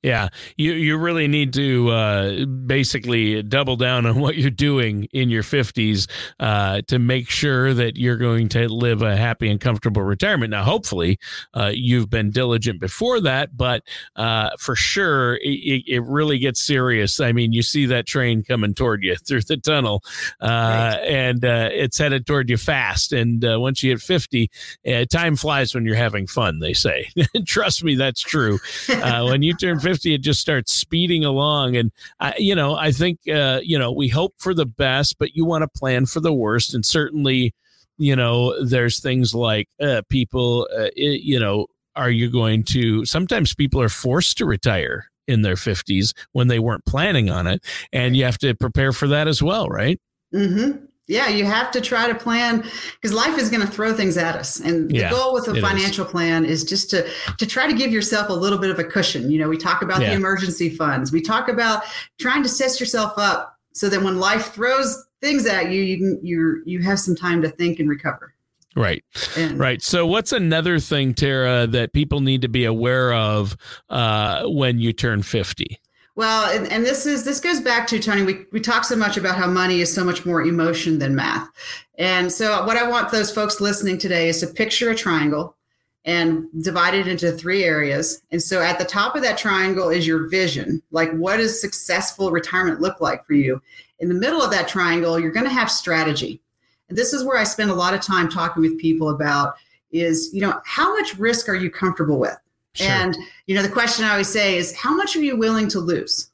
Yeah, 0.01 0.29
you 0.55 0.71
you 0.71 0.97
really 0.97 1.27
need 1.27 1.51
to 1.53 1.89
uh, 1.89 2.45
basically 2.45 3.43
double 3.43 3.75
down 3.75 4.05
on 4.05 4.17
what 4.21 4.37
you're 4.37 4.49
doing 4.49 5.09
in 5.11 5.29
your 5.29 5.43
50s 5.43 6.09
uh, 6.39 6.81
to 6.87 6.99
make 6.99 7.29
sure 7.29 7.73
that 7.73 7.97
you're 7.97 8.15
going 8.15 8.47
to 8.49 8.69
live 8.69 9.01
a 9.01 9.17
happy 9.17 9.49
and 9.49 9.59
comfortable 9.59 10.01
retirement. 10.01 10.51
Now, 10.51 10.63
hopefully, 10.63 11.19
uh, 11.53 11.71
you've 11.73 12.09
been 12.09 12.31
diligent 12.31 12.79
before 12.79 13.19
that, 13.21 13.57
but 13.57 13.83
uh, 14.15 14.51
for 14.57 14.73
sure, 14.73 15.35
it, 15.41 15.83
it, 15.85 16.03
really 16.03 16.39
gets 16.39 16.61
serious. 16.61 17.19
I 17.19 17.33
mean, 17.33 17.51
you 17.51 17.61
see 17.61 17.85
that 17.87 18.07
train 18.07 18.41
coming 18.41 18.73
toward 18.73 19.03
you 19.03 19.15
through 19.27 19.41
the 19.41 19.57
tunnel, 19.57 20.01
uh, 20.39 20.47
right. 20.47 20.93
and 21.05 21.43
uh, 21.43 21.69
it's 21.73 21.97
headed 21.97 22.25
toward 22.25 22.49
you 22.49 22.55
fast. 22.55 23.11
And 23.11 23.43
once 23.59 23.83
you 23.83 23.91
hit 23.91 23.99
50, 23.99 24.49
time 25.09 25.35
flies 25.35 25.75
when 25.75 25.85
you're 25.85 25.95
having 25.95 26.25
fun. 26.25 26.59
They 26.59 26.73
say. 26.73 27.09
Trust 27.45 27.83
me, 27.83 27.95
that's 27.95 28.21
true. 28.21 28.59
when 28.87 29.41
you 29.41 29.53
turn 29.53 29.77
50 29.77 29.88
50 29.89 30.13
it 30.13 30.21
just 30.21 30.39
starts 30.39 30.71
speeding 30.71 31.25
along. 31.25 31.75
And 31.75 31.91
I, 32.19 32.35
you 32.37 32.53
know 32.53 32.75
i 32.75 32.91
think 32.91 33.19
uh, 33.27 33.59
you 33.63 33.79
know 33.79 33.91
we 33.91 34.07
hope 34.07 34.35
for 34.37 34.53
the 34.53 34.67
best 34.67 35.17
but 35.17 35.35
you 35.35 35.45
want 35.45 35.63
to 35.63 35.79
plan 35.79 36.05
for 36.05 36.19
the 36.19 36.33
worst. 36.33 36.75
And 36.75 36.85
certainly 36.85 37.55
you 37.97 38.15
know 38.15 38.63
there's 38.63 38.99
things 38.99 39.33
like 39.33 39.67
uh, 39.81 40.03
people 40.09 40.67
uh, 40.77 40.89
it, 40.95 41.21
you 41.21 41.39
know 41.39 41.65
are 41.95 42.11
you 42.11 42.29
going 42.29 42.63
to 42.75 43.03
sometimes 43.05 43.55
people 43.55 43.81
are 43.81 43.89
forced 43.89 44.37
to 44.37 44.45
retire 44.45 45.09
in 45.27 45.41
their 45.41 45.55
50s 45.55 46.13
when 46.33 46.47
they 46.49 46.59
weren't 46.59 46.85
planning 46.85 47.29
on 47.29 47.45
it. 47.47 47.63
And 47.91 48.15
you 48.15 48.25
have 48.25 48.37
to 48.39 48.53
prepare 48.55 48.91
for 48.91 49.07
that 49.07 49.27
as 49.27 49.41
well 49.41 49.69
right? 49.69 49.99
Mm-hmm 50.33 50.85
yeah, 51.09 51.27
you 51.27 51.43
have 51.43 51.71
to 51.71 51.81
try 51.81 52.07
to 52.07 52.13
plan 52.13 52.63
because 52.93 53.13
life 53.13 53.37
is 53.39 53.49
going 53.49 53.65
to 53.65 53.71
throw 53.71 53.93
things 53.93 54.15
at 54.15 54.35
us. 54.35 54.59
And 54.59 54.91
yeah, 54.91 55.09
the 55.09 55.15
goal 55.15 55.33
with 55.33 55.47
a 55.47 55.59
financial 55.59 56.05
is. 56.05 56.11
plan 56.11 56.45
is 56.45 56.63
just 56.63 56.89
to 56.91 57.09
to 57.37 57.45
try 57.45 57.67
to 57.67 57.73
give 57.73 57.91
yourself 57.91 58.29
a 58.29 58.33
little 58.33 58.59
bit 58.59 58.69
of 58.69 58.77
a 58.77 58.83
cushion. 58.83 59.31
You 59.31 59.39
know, 59.39 59.49
we 59.49 59.57
talk 59.57 59.81
about 59.81 60.01
yeah. 60.01 60.09
the 60.09 60.15
emergency 60.15 60.69
funds. 60.69 61.11
We 61.11 61.21
talk 61.21 61.49
about 61.49 61.83
trying 62.19 62.43
to 62.43 62.49
set 62.49 62.79
yourself 62.79 63.13
up 63.17 63.57
so 63.73 63.89
that 63.89 64.01
when 64.03 64.19
life 64.19 64.53
throws 64.53 65.07
things 65.19 65.47
at 65.47 65.71
you, 65.71 65.81
you 65.81 65.97
can 65.97 66.19
you 66.21 66.61
you 66.65 66.81
have 66.83 66.99
some 66.99 67.15
time 67.15 67.41
to 67.41 67.49
think 67.49 67.79
and 67.79 67.89
recover. 67.89 68.35
Right. 68.75 69.03
And, 69.35 69.57
right. 69.57 69.81
So, 69.81 70.05
what's 70.05 70.31
another 70.31 70.79
thing, 70.79 71.15
Tara, 71.15 71.65
that 71.67 71.91
people 71.91 72.21
need 72.21 72.43
to 72.43 72.49
be 72.49 72.65
aware 72.65 73.13
of 73.13 73.57
uh, 73.89 74.43
when 74.45 74.79
you 74.79 74.93
turn 74.93 75.23
50? 75.23 75.79
Well, 76.19 76.51
and, 76.53 76.69
and, 76.69 76.85
this 76.85 77.05
is 77.05 77.23
this 77.23 77.39
goes 77.39 77.61
back 77.61 77.87
to 77.87 77.97
Tony. 77.97 78.23
We 78.23 78.45
we 78.51 78.59
talk 78.59 78.83
so 78.83 78.97
much 78.97 79.15
about 79.15 79.37
how 79.37 79.47
money 79.49 79.79
is 79.79 79.95
so 79.95 80.03
much 80.03 80.25
more 80.25 80.41
emotion 80.41 80.99
than 80.99 81.15
math, 81.15 81.47
and 81.97 82.29
so 82.29 82.65
what 82.65 82.75
I 82.75 82.85
want 82.85 83.09
those 83.09 83.31
folks 83.31 83.61
listening 83.61 83.97
today 83.97 84.27
is 84.27 84.41
to 84.41 84.47
picture 84.47 84.89
a 84.89 84.95
triangle 84.95 85.55
and 86.03 86.47
divide 86.61 86.93
it 86.93 87.07
into 87.07 87.31
three 87.31 87.63
areas. 87.63 88.21
And 88.31 88.43
so 88.43 88.61
at 88.61 88.77
the 88.77 88.83
top 88.83 89.15
of 89.15 89.21
that 89.21 89.37
triangle 89.37 89.87
is 89.87 90.05
your 90.05 90.27
vision, 90.27 90.83
like 90.91 91.09
what 91.13 91.37
does 91.37 91.61
successful 91.61 92.31
retirement 92.31 92.81
look 92.81 92.99
like 92.99 93.25
for 93.25 93.31
you? 93.33 93.61
In 93.99 94.09
the 94.09 94.13
middle 94.13 94.41
of 94.41 94.51
that 94.51 94.67
triangle, 94.67 95.17
you're 95.17 95.31
going 95.31 95.45
to 95.45 95.53
have 95.53 95.71
strategy. 95.71 96.41
And 96.89 96.97
this 96.97 97.13
is 97.13 97.23
where 97.23 97.37
I 97.37 97.45
spend 97.45 97.71
a 97.71 97.75
lot 97.75 97.93
of 97.93 98.01
time 98.01 98.27
talking 98.27 98.61
with 98.61 98.77
people 98.77 99.11
about 99.11 99.53
is, 99.93 100.31
you 100.33 100.41
know, 100.41 100.59
how 100.65 100.93
much 100.97 101.17
risk 101.17 101.47
are 101.47 101.55
you 101.55 101.69
comfortable 101.69 102.19
with? 102.19 102.35
Sure. 102.73 102.87
And, 102.87 103.17
you 103.47 103.55
know, 103.55 103.61
the 103.61 103.69
question 103.69 104.05
I 104.05 104.11
always 104.11 104.29
say 104.29 104.57
is, 104.57 104.75
how 104.75 104.95
much 104.95 105.15
are 105.15 105.21
you 105.21 105.35
willing 105.35 105.67
to 105.69 105.79
lose? 105.79 106.29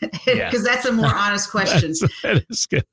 Because 0.00 0.26
yeah. 0.26 0.50
that's 0.50 0.84
a 0.84 0.92
more 0.92 1.06
honest 1.14 1.50
question. 1.50 1.94
that 2.22 2.44
is 2.48 2.66
good. 2.66 2.84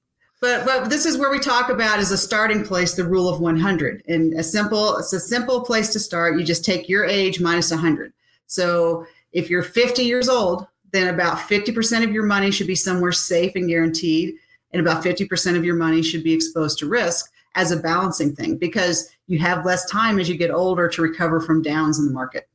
But, 0.41 0.65
but 0.65 0.89
this 0.89 1.05
is 1.05 1.17
where 1.17 1.31
we 1.31 1.39
talk 1.39 1.69
about 1.69 1.99
as 1.99 2.11
a 2.11 2.17
starting 2.17 2.65
place 2.65 2.95
the 2.95 3.05
rule 3.05 3.29
of 3.29 3.39
100 3.39 4.03
and 4.09 4.33
a 4.33 4.43
simple 4.43 4.97
it's 4.97 5.13
a 5.13 5.19
simple 5.19 5.61
place 5.61 5.93
to 5.93 6.01
start 6.01 6.37
you 6.37 6.43
just 6.43 6.65
take 6.65 6.89
your 6.89 7.05
age 7.05 7.39
minus 7.39 7.71
100 7.71 8.11
so 8.45 9.05
if 9.31 9.49
you're 9.49 9.63
50 9.63 10.03
years 10.03 10.27
old 10.27 10.67
then 10.91 11.13
about 11.13 11.37
50% 11.37 12.03
of 12.03 12.11
your 12.11 12.25
money 12.25 12.51
should 12.51 12.67
be 12.67 12.75
somewhere 12.75 13.13
safe 13.13 13.55
and 13.55 13.69
guaranteed 13.69 14.35
and 14.71 14.81
about 14.81 15.01
50% 15.01 15.55
of 15.55 15.63
your 15.63 15.75
money 15.75 16.01
should 16.01 16.25
be 16.25 16.33
exposed 16.33 16.77
to 16.79 16.89
risk 16.89 17.31
as 17.55 17.71
a 17.71 17.77
balancing 17.77 18.35
thing 18.35 18.57
because 18.57 19.09
you 19.27 19.39
have 19.39 19.65
less 19.65 19.89
time 19.89 20.19
as 20.19 20.27
you 20.27 20.35
get 20.35 20.51
older 20.51 20.89
to 20.89 21.01
recover 21.01 21.39
from 21.39 21.61
downs 21.61 21.99
in 21.99 22.05
the 22.05 22.11
market 22.11 22.49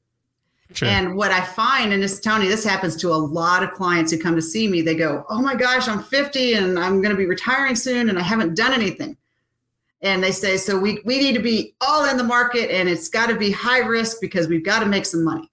Sure. 0.75 0.89
And 0.89 1.17
what 1.17 1.31
I 1.31 1.41
find, 1.41 1.93
and 1.93 2.03
this 2.03 2.21
Tony, 2.21 2.47
this 2.47 2.65
happens 2.65 2.95
to 2.97 3.09
a 3.09 3.17
lot 3.17 3.63
of 3.63 3.73
clients 3.73 4.13
who 4.13 4.19
come 4.19 4.37
to 4.37 4.43
see 4.43 4.69
me. 4.69 4.83
They 4.83 4.95
go, 4.95 5.25
"Oh 5.31 5.41
my 5.41 5.55
gosh, 5.55 5.89
I'm 5.89 6.03
50 6.03 6.55
and 6.55 6.79
I'm 6.79 7.01
going 7.01 7.11
to 7.11 7.17
be 7.17 7.27
retiring 7.27 7.75
soon, 7.75 8.11
and 8.11 8.19
I 8.19 8.23
haven't 8.23 8.55
done 8.55 8.75
anything." 8.75 9.17
And 10.03 10.23
they 10.23 10.31
say, 10.31 10.59
"So 10.59 10.79
we 10.79 11.01
we 11.07 11.19
need 11.19 11.35
to 11.35 11.43
be 11.43 11.75
all 11.81 12.05
in 12.05 12.19
the 12.19 12.25
market, 12.25 12.71
and 12.71 12.89
it's 12.89 13.09
got 13.09 13.29
to 13.29 13.37
be 13.37 13.51
high 13.51 13.79
risk 13.79 14.19
because 14.21 14.47
we've 14.47 14.65
got 14.65 14.81
to 14.81 14.87
make 14.87 15.07
some 15.07 15.25
money." 15.25 15.51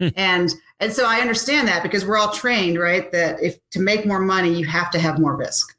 Hmm. 0.00 0.08
and 0.16 0.54
and 0.80 0.92
so 0.92 1.06
I 1.06 1.20
understand 1.20 1.68
that 1.68 1.82
because 1.82 2.06
we're 2.06 2.16
all 2.16 2.32
trained, 2.32 2.78
right? 2.78 3.12
That 3.12 3.42
if 3.42 3.58
to 3.70 3.80
make 3.80 4.06
more 4.06 4.20
money, 4.20 4.54
you 4.58 4.64
have 4.66 4.90
to 4.92 4.98
have 4.98 5.18
more 5.18 5.36
risk, 5.36 5.76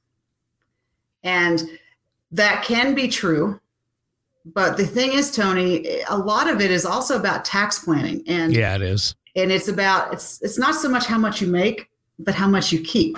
and 1.24 1.64
that 2.32 2.64
can 2.64 2.94
be 2.94 3.08
true 3.08 3.60
but 4.46 4.78
the 4.78 4.86
thing 4.86 5.14
is, 5.14 5.32
Tony, 5.32 6.02
a 6.10 6.18
lot 6.18 6.50
of 6.50 6.60
it 6.60 6.72
is 6.72 6.86
also 6.86 7.18
about 7.18 7.46
tax 7.46 7.80
planning. 7.80 8.24
And 8.28 8.54
yeah, 8.54 8.76
it 8.76 8.82
is. 8.82 9.16
And 9.36 9.52
it's 9.52 9.68
about 9.68 10.14
it's 10.14 10.42
it's 10.42 10.60
not 10.60 10.76
so 10.76 10.90
much 10.90 11.06
how 11.06 11.18
much 11.18 11.42
you 11.42 11.48
make, 11.48 11.90
but 12.20 12.36
how 12.36 12.48
much 12.48 12.72
you 12.72 12.82
keep. 12.82 13.18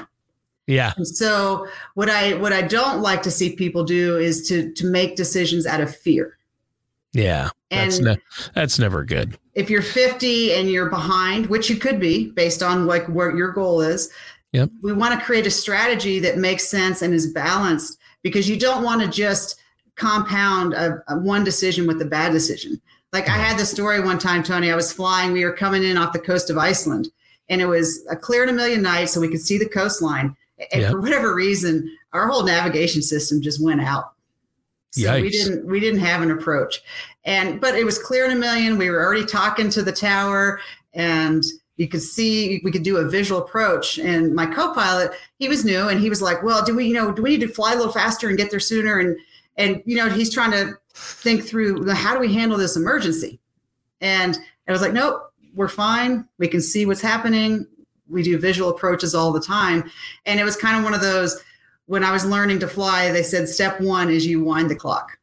Yeah. 0.67 0.94
And 0.98 1.08
so 1.08 1.67
what 1.96 2.10
I 2.10 2.34
what 2.36 2.53
I 2.53 2.62
don't 2.62 3.01
like 3.01 3.22
to 3.24 3.32
see 3.32 3.55
people 3.55 3.84
do 3.84 4.17
is 4.17 4.48
to 4.50 4.72
to 4.74 4.86
make 4.86 5.15
decisions 5.15 5.65
out 5.65 5.82
of 5.82 5.96
fear. 5.96 6.38
Yeah. 7.13 7.50
And 7.72 7.91
that's 7.91 8.00
ne- 8.00 8.51
that's 8.53 8.79
never 8.79 9.03
good. 9.03 9.38
If 9.53 9.70
you're 9.70 9.82
50 9.82 10.53
and 10.53 10.70
you're 10.70 10.89
behind, 10.89 11.48
which 11.48 11.70
you 11.70 11.77
could 11.77 12.00
be 12.00 12.29
based 12.32 12.62
on 12.62 12.86
like 12.86 13.08
what 13.08 13.36
your 13.36 13.51
goal 13.51 13.82
is, 13.82 14.12
yep. 14.51 14.70
we 14.82 14.91
want 14.94 15.17
to 15.17 15.25
create 15.25 15.48
a 15.48 15.51
strategy 15.51 16.20
that 16.20 16.38
makes 16.38 16.67
sense 16.67 17.01
and 17.01 17.13
is 17.13 17.32
balanced 17.32 17.98
because 18.22 18.50
you 18.50 18.60
don't 18.60 18.84
want 18.84 19.01
to 19.01 19.08
just 19.08 19.62
compound 19.95 20.73
a, 20.73 21.03
a 21.07 21.17
one 21.17 21.43
decision 21.43 21.87
with 21.87 22.01
a 22.01 22.05
bad 22.05 22.31
decision. 22.31 22.79
Like 23.13 23.29
I 23.29 23.33
mm-hmm. 23.33 23.43
had 23.43 23.59
the 23.59 23.65
story 23.65 24.01
one 24.01 24.19
time, 24.19 24.43
Tony. 24.43 24.71
I 24.71 24.75
was 24.75 24.91
flying. 24.91 25.31
We 25.31 25.45
were 25.45 25.53
coming 25.53 25.83
in 25.83 25.97
off 25.97 26.13
the 26.13 26.19
coast 26.19 26.49
of 26.49 26.57
Iceland, 26.57 27.09
and 27.49 27.61
it 27.61 27.65
was 27.65 28.05
a 28.09 28.15
clear 28.15 28.43
in 28.43 28.49
a 28.49 28.53
million 28.53 28.81
nights, 28.81 29.13
so 29.13 29.21
we 29.21 29.29
could 29.29 29.41
see 29.41 29.57
the 29.57 29.69
coastline. 29.69 30.35
And 30.71 30.81
yep. 30.81 30.91
for 30.91 31.01
whatever 31.01 31.33
reason, 31.33 31.89
our 32.13 32.27
whole 32.27 32.43
navigation 32.43 33.01
system 33.01 33.41
just 33.41 33.63
went 33.63 33.81
out. 33.81 34.11
So 34.91 35.01
Yikes. 35.01 35.21
we 35.21 35.29
didn't 35.29 35.65
we 35.65 35.79
didn't 35.79 35.99
have 35.99 36.21
an 36.21 36.31
approach. 36.31 36.81
And 37.25 37.59
but 37.59 37.75
it 37.75 37.85
was 37.85 37.97
clear 37.97 38.25
in 38.25 38.31
a 38.31 38.35
million. 38.35 38.77
We 38.77 38.89
were 38.89 39.03
already 39.03 39.25
talking 39.25 39.69
to 39.71 39.81
the 39.81 39.91
tower, 39.91 40.59
and 40.93 41.43
you 41.77 41.87
could 41.87 42.01
see 42.01 42.61
we 42.63 42.71
could 42.71 42.83
do 42.83 42.97
a 42.97 43.07
visual 43.07 43.41
approach. 43.41 43.97
And 43.97 44.33
my 44.33 44.45
co-pilot, 44.45 45.11
he 45.37 45.49
was 45.49 45.65
new, 45.65 45.89
and 45.89 45.99
he 45.99 46.09
was 46.09 46.21
like, 46.21 46.43
"Well, 46.43 46.63
do 46.63 46.75
we 46.75 46.85
you 46.85 46.93
know 46.93 47.11
do 47.11 47.21
we 47.21 47.31
need 47.31 47.41
to 47.41 47.47
fly 47.47 47.73
a 47.73 47.75
little 47.75 47.91
faster 47.91 48.29
and 48.29 48.37
get 48.37 48.51
there 48.51 48.59
sooner?" 48.59 48.99
And 48.99 49.17
and 49.57 49.81
you 49.85 49.95
know 49.95 50.09
he's 50.09 50.33
trying 50.33 50.51
to 50.51 50.74
think 50.93 51.43
through 51.43 51.89
how 51.91 52.13
do 52.13 52.19
we 52.19 52.33
handle 52.33 52.57
this 52.57 52.75
emergency? 52.75 53.39
And 54.01 54.38
i 54.67 54.71
was 54.71 54.81
like 54.81 54.93
nope 54.93 55.31
we're 55.55 55.69
fine. 55.69 56.27
We 56.38 56.47
can 56.47 56.62
see 56.62 56.85
what's 56.85 57.01
happening. 57.01 57.65
We 58.09 58.21
do 58.21 58.38
visual 58.38 58.69
approaches 58.69 59.15
all 59.15 59.31
the 59.31 59.39
time. 59.39 59.89
And 60.25 60.39
it 60.39 60.43
was 60.43 60.55
kind 60.55 60.77
of 60.77 60.83
one 60.83 60.93
of 60.93 61.01
those 61.01 61.41
when 61.88 62.03
i 62.03 62.12
was 62.12 62.25
learning 62.25 62.59
to 62.59 62.67
fly 62.67 63.12
they 63.12 63.21
said 63.21 63.47
step 63.47 63.79
one 63.79 64.09
is 64.09 64.25
you 64.25 64.43
wind 64.43 64.69
the 64.69 64.75
clock. 64.75 65.17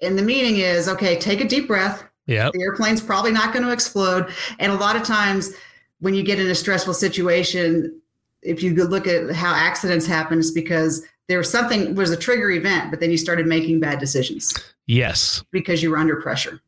And 0.00 0.18
the 0.18 0.22
meaning 0.22 0.58
is 0.58 0.88
okay 0.88 1.18
take 1.18 1.40
a 1.40 1.48
deep 1.48 1.66
breath. 1.66 2.04
Yeah 2.26 2.50
the 2.52 2.62
airplane's 2.62 3.00
probably 3.00 3.32
not 3.32 3.52
going 3.52 3.64
to 3.64 3.72
explode. 3.72 4.32
And 4.58 4.72
a 4.72 4.76
lot 4.76 4.96
of 4.96 5.02
times 5.02 5.52
when 6.00 6.14
you 6.14 6.22
get 6.22 6.38
in 6.38 6.48
a 6.48 6.54
stressful 6.54 6.94
situation 6.94 8.00
if 8.42 8.62
you 8.62 8.72
look 8.72 9.06
at 9.06 9.30
how 9.32 9.52
accidents 9.52 10.06
happen 10.06 10.38
it's 10.38 10.50
because 10.50 11.04
there 11.30 11.38
was 11.38 11.50
something 11.50 11.94
was 11.94 12.10
a 12.10 12.16
trigger 12.16 12.50
event, 12.50 12.90
but 12.90 12.98
then 12.98 13.10
you 13.10 13.16
started 13.16 13.46
making 13.46 13.78
bad 13.78 14.00
decisions. 14.00 14.52
Yes. 14.86 15.44
Because 15.52 15.80
you 15.82 15.90
were 15.90 15.98
under 15.98 16.16
pressure. 16.16 16.60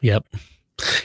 Yep. 0.00 0.26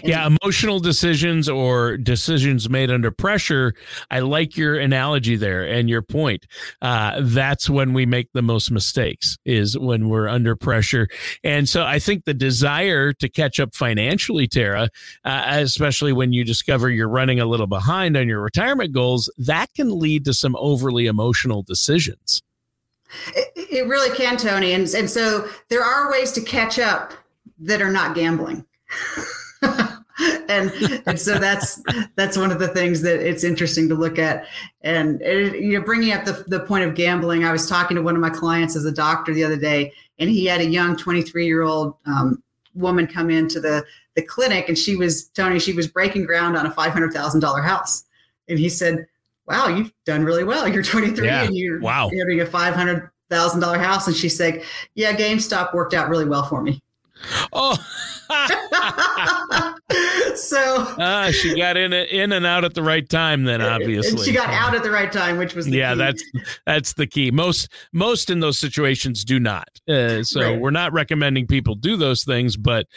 yeah, 0.04 0.28
emotional 0.28 0.80
decisions 0.80 1.50
or 1.50 1.98
decisions 1.98 2.70
made 2.70 2.92
under 2.92 3.12
pressure. 3.12 3.74
I 4.12 4.20
like 4.20 4.58
your 4.58 4.76
analogy 4.76 5.36
there 5.36 5.64
and 5.64 5.90
your 5.90 6.02
point. 6.02 6.46
Uh, 6.82 7.22
that's 7.22 7.70
when 7.70 7.94
we 7.94 8.06
make 8.06 8.32
the 8.34 8.42
most 8.42 8.72
mistakes, 8.72 9.38
is 9.46 9.78
when 9.78 10.10
we're 10.10 10.28
under 10.28 10.56
pressure. 10.56 11.08
And 11.44 11.68
so 11.68 11.84
I 11.84 12.00
think 12.00 12.26
the 12.26 12.34
desire 12.34 13.14
to 13.14 13.30
catch 13.30 13.60
up 13.60 13.76
financially, 13.76 14.48
Tara, 14.48 14.90
uh, 15.26 15.44
especially 15.50 16.14
when 16.14 16.34
you 16.34 16.44
discover 16.44 16.90
you're 16.90 17.10
running 17.10 17.40
a 17.40 17.46
little 17.46 17.68
behind 17.68 18.16
on 18.16 18.28
your 18.28 18.42
retirement 18.42 18.92
goals, 18.92 19.32
that 19.38 19.74
can 19.76 20.00
lead 20.00 20.26
to 20.26 20.34
some 20.34 20.56
overly 20.58 21.08
emotional 21.08 21.64
decisions. 21.64 22.42
It, 23.36 23.52
it 23.56 23.88
really 23.88 24.16
can, 24.16 24.38
Tony. 24.38 24.74
And, 24.74 24.88
and 24.94 25.10
so 25.10 25.48
there 25.70 25.84
are 25.84 26.12
ways 26.12 26.32
to 26.34 26.42
catch 26.42 26.80
up 26.80 27.14
that 27.60 27.82
are 27.82 27.92
not 27.92 28.16
gambling. 28.16 28.66
and 30.48 30.72
and 31.08 31.20
so 31.20 31.40
that's 31.40 31.82
that's 32.16 32.38
one 32.38 32.52
of 32.52 32.60
the 32.60 32.68
things 32.68 33.02
that 33.02 33.20
it's 33.20 33.44
interesting 33.44 33.90
to 33.90 33.96
look 33.96 34.20
at 34.20 34.46
and 34.82 35.22
it, 35.22 35.60
you 35.60 35.78
know 35.78 35.84
bringing 35.84 36.14
up 36.14 36.24
the, 36.24 36.44
the 36.48 36.60
point 36.60 36.84
of 36.84 36.94
gambling 36.94 37.44
i 37.44 37.52
was 37.52 37.68
talking 37.68 37.96
to 37.96 38.04
one 38.04 38.16
of 38.16 38.22
my 38.22 38.30
clients 38.30 38.76
as 38.76 38.86
a 38.86 38.92
doctor 38.92 39.34
the 39.34 39.44
other 39.44 39.58
day 39.58 39.92
and 40.20 40.30
he 40.30 40.46
had 40.46 40.62
a 40.62 40.66
young 40.66 40.96
23 40.96 41.46
year 41.46 41.64
old 41.64 41.96
um, 42.06 42.42
woman 42.76 43.08
come 43.08 43.30
into 43.30 43.60
the 43.60 43.84
the 44.16 44.22
clinic 44.22 44.70
and 44.70 44.78
she 44.78 44.96
was 44.96 45.30
tony 45.30 45.58
she 45.58 45.74
was 45.74 45.88
breaking 45.88 46.26
ground 46.26 46.56
on 46.56 46.66
a 46.66 46.72
$500000 46.72 47.64
house 47.66 48.04
and 48.48 48.60
he 48.60 48.70
said 48.70 49.08
wow, 49.48 49.68
you've 49.68 49.94
done 50.06 50.24
really 50.24 50.44
well. 50.44 50.68
You're 50.68 50.84
23 50.84 51.26
yeah. 51.26 51.44
and 51.44 51.56
you're 51.56 51.80
wow. 51.80 52.10
having 52.18 52.42
a 52.42 52.46
$500,000 52.46 53.78
house. 53.80 54.08
And 54.08 54.16
she's 54.16 54.40
like, 54.40 54.64
yeah, 54.96 55.14
GameStop 55.14 55.74
worked 55.74 55.94
out 55.94 56.10
really 56.10 56.26
well 56.26 56.44
for 56.44 56.62
me. 56.62 56.82
Oh, 57.54 57.78
so 60.36 60.76
uh, 61.00 61.32
she 61.32 61.56
got 61.56 61.78
in 61.78 61.94
in 61.94 62.34
and 62.34 62.46
out 62.46 62.66
at 62.66 62.74
the 62.74 62.84
right 62.84 63.08
time. 63.08 63.46
Then 63.46 63.62
obviously 63.62 64.26
she 64.26 64.34
got 64.34 64.50
out 64.50 64.76
at 64.76 64.84
the 64.84 64.92
right 64.92 65.12
time, 65.12 65.38
which 65.38 65.56
was 65.56 65.68
yeah. 65.68 65.94
Key. 65.94 66.00
That's 66.00 66.24
that's 66.66 66.94
the 66.94 67.08
key. 67.08 67.32
Most 67.32 67.70
most 67.94 68.30
in 68.30 68.42
those 68.42 68.58
situations 68.58 69.24
do 69.24 69.40
not. 69.40 69.70
Uh, 69.88 70.24
so 70.24 70.42
right. 70.42 70.60
we're 70.60 70.72
not 70.72 70.92
recommending 70.92 71.48
people 71.48 71.76
do 71.76 71.96
those 71.96 72.26
things, 72.26 72.58
but 72.58 72.88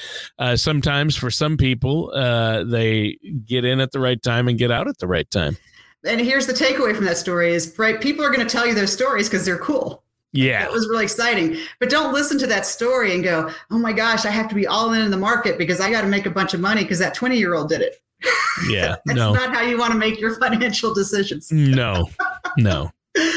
uh, 0.41 0.57
sometimes 0.57 1.15
for 1.15 1.31
some 1.31 1.57
people, 1.57 2.11
uh, 2.15 2.65
they 2.65 3.19
get 3.45 3.65
in 3.65 3.81
at 3.81 3.93
the 3.93 4.01
right 4.01 4.23
time 4.23 4.49
and 4.49 4.59
get 4.59 4.73
out 4.73 4.89
at 4.89 4.99
the 4.99 5.07
right 5.07 5.31
time 5.31 5.57
and 6.07 6.21
here's 6.21 6.47
the 6.47 6.53
takeaway 6.53 6.95
from 6.95 7.05
that 7.05 7.17
story 7.17 7.53
is 7.53 7.75
right 7.79 8.01
people 8.01 8.25
are 8.25 8.31
going 8.31 8.47
to 8.47 8.51
tell 8.51 8.67
you 8.67 8.75
those 8.75 8.93
stories 8.93 9.29
because 9.29 9.45
they're 9.45 9.59
cool. 9.59 10.03
Yeah. 10.33 10.65
It 10.65 10.73
was 10.73 10.89
really 10.89 11.05
exciting. 11.05 11.57
But 11.81 11.89
don't 11.89 12.13
listen 12.13 12.39
to 12.41 12.47
that 12.49 12.67
story 12.67 13.15
and 13.15 13.25
go 13.25 13.51
oh 13.71 13.79
my 13.79 13.93
gosh 13.93 14.25
i 14.25 14.31
have 14.31 14.49
to 14.49 14.55
be 14.55 14.67
all 14.67 14.93
in 14.93 15.03
in 15.03 15.11
the 15.11 15.17
market 15.17 15.59
because 15.59 15.81
i 15.81 15.91
got 15.91 16.03
to 16.03 16.09
make 16.09 16.27
a 16.27 16.31
bunch 16.31 16.55
of 16.55 16.61
money 16.61 16.83
because 16.83 16.99
that 16.99 17.15
20 17.15 17.37
year 17.37 17.55
old 17.55 17.69
did 17.69 17.81
it. 17.81 18.03
Yeah 18.71 18.97
that's 19.05 19.19
no. 19.19 19.35
not 19.35 19.55
how 19.55 19.61
you 19.61 19.79
want 19.79 19.93
to 19.93 19.99
make 19.99 20.19
your 20.19 20.39
financial 20.41 20.95
decisions. 20.95 21.53
No 21.53 22.09
no. 22.57 22.91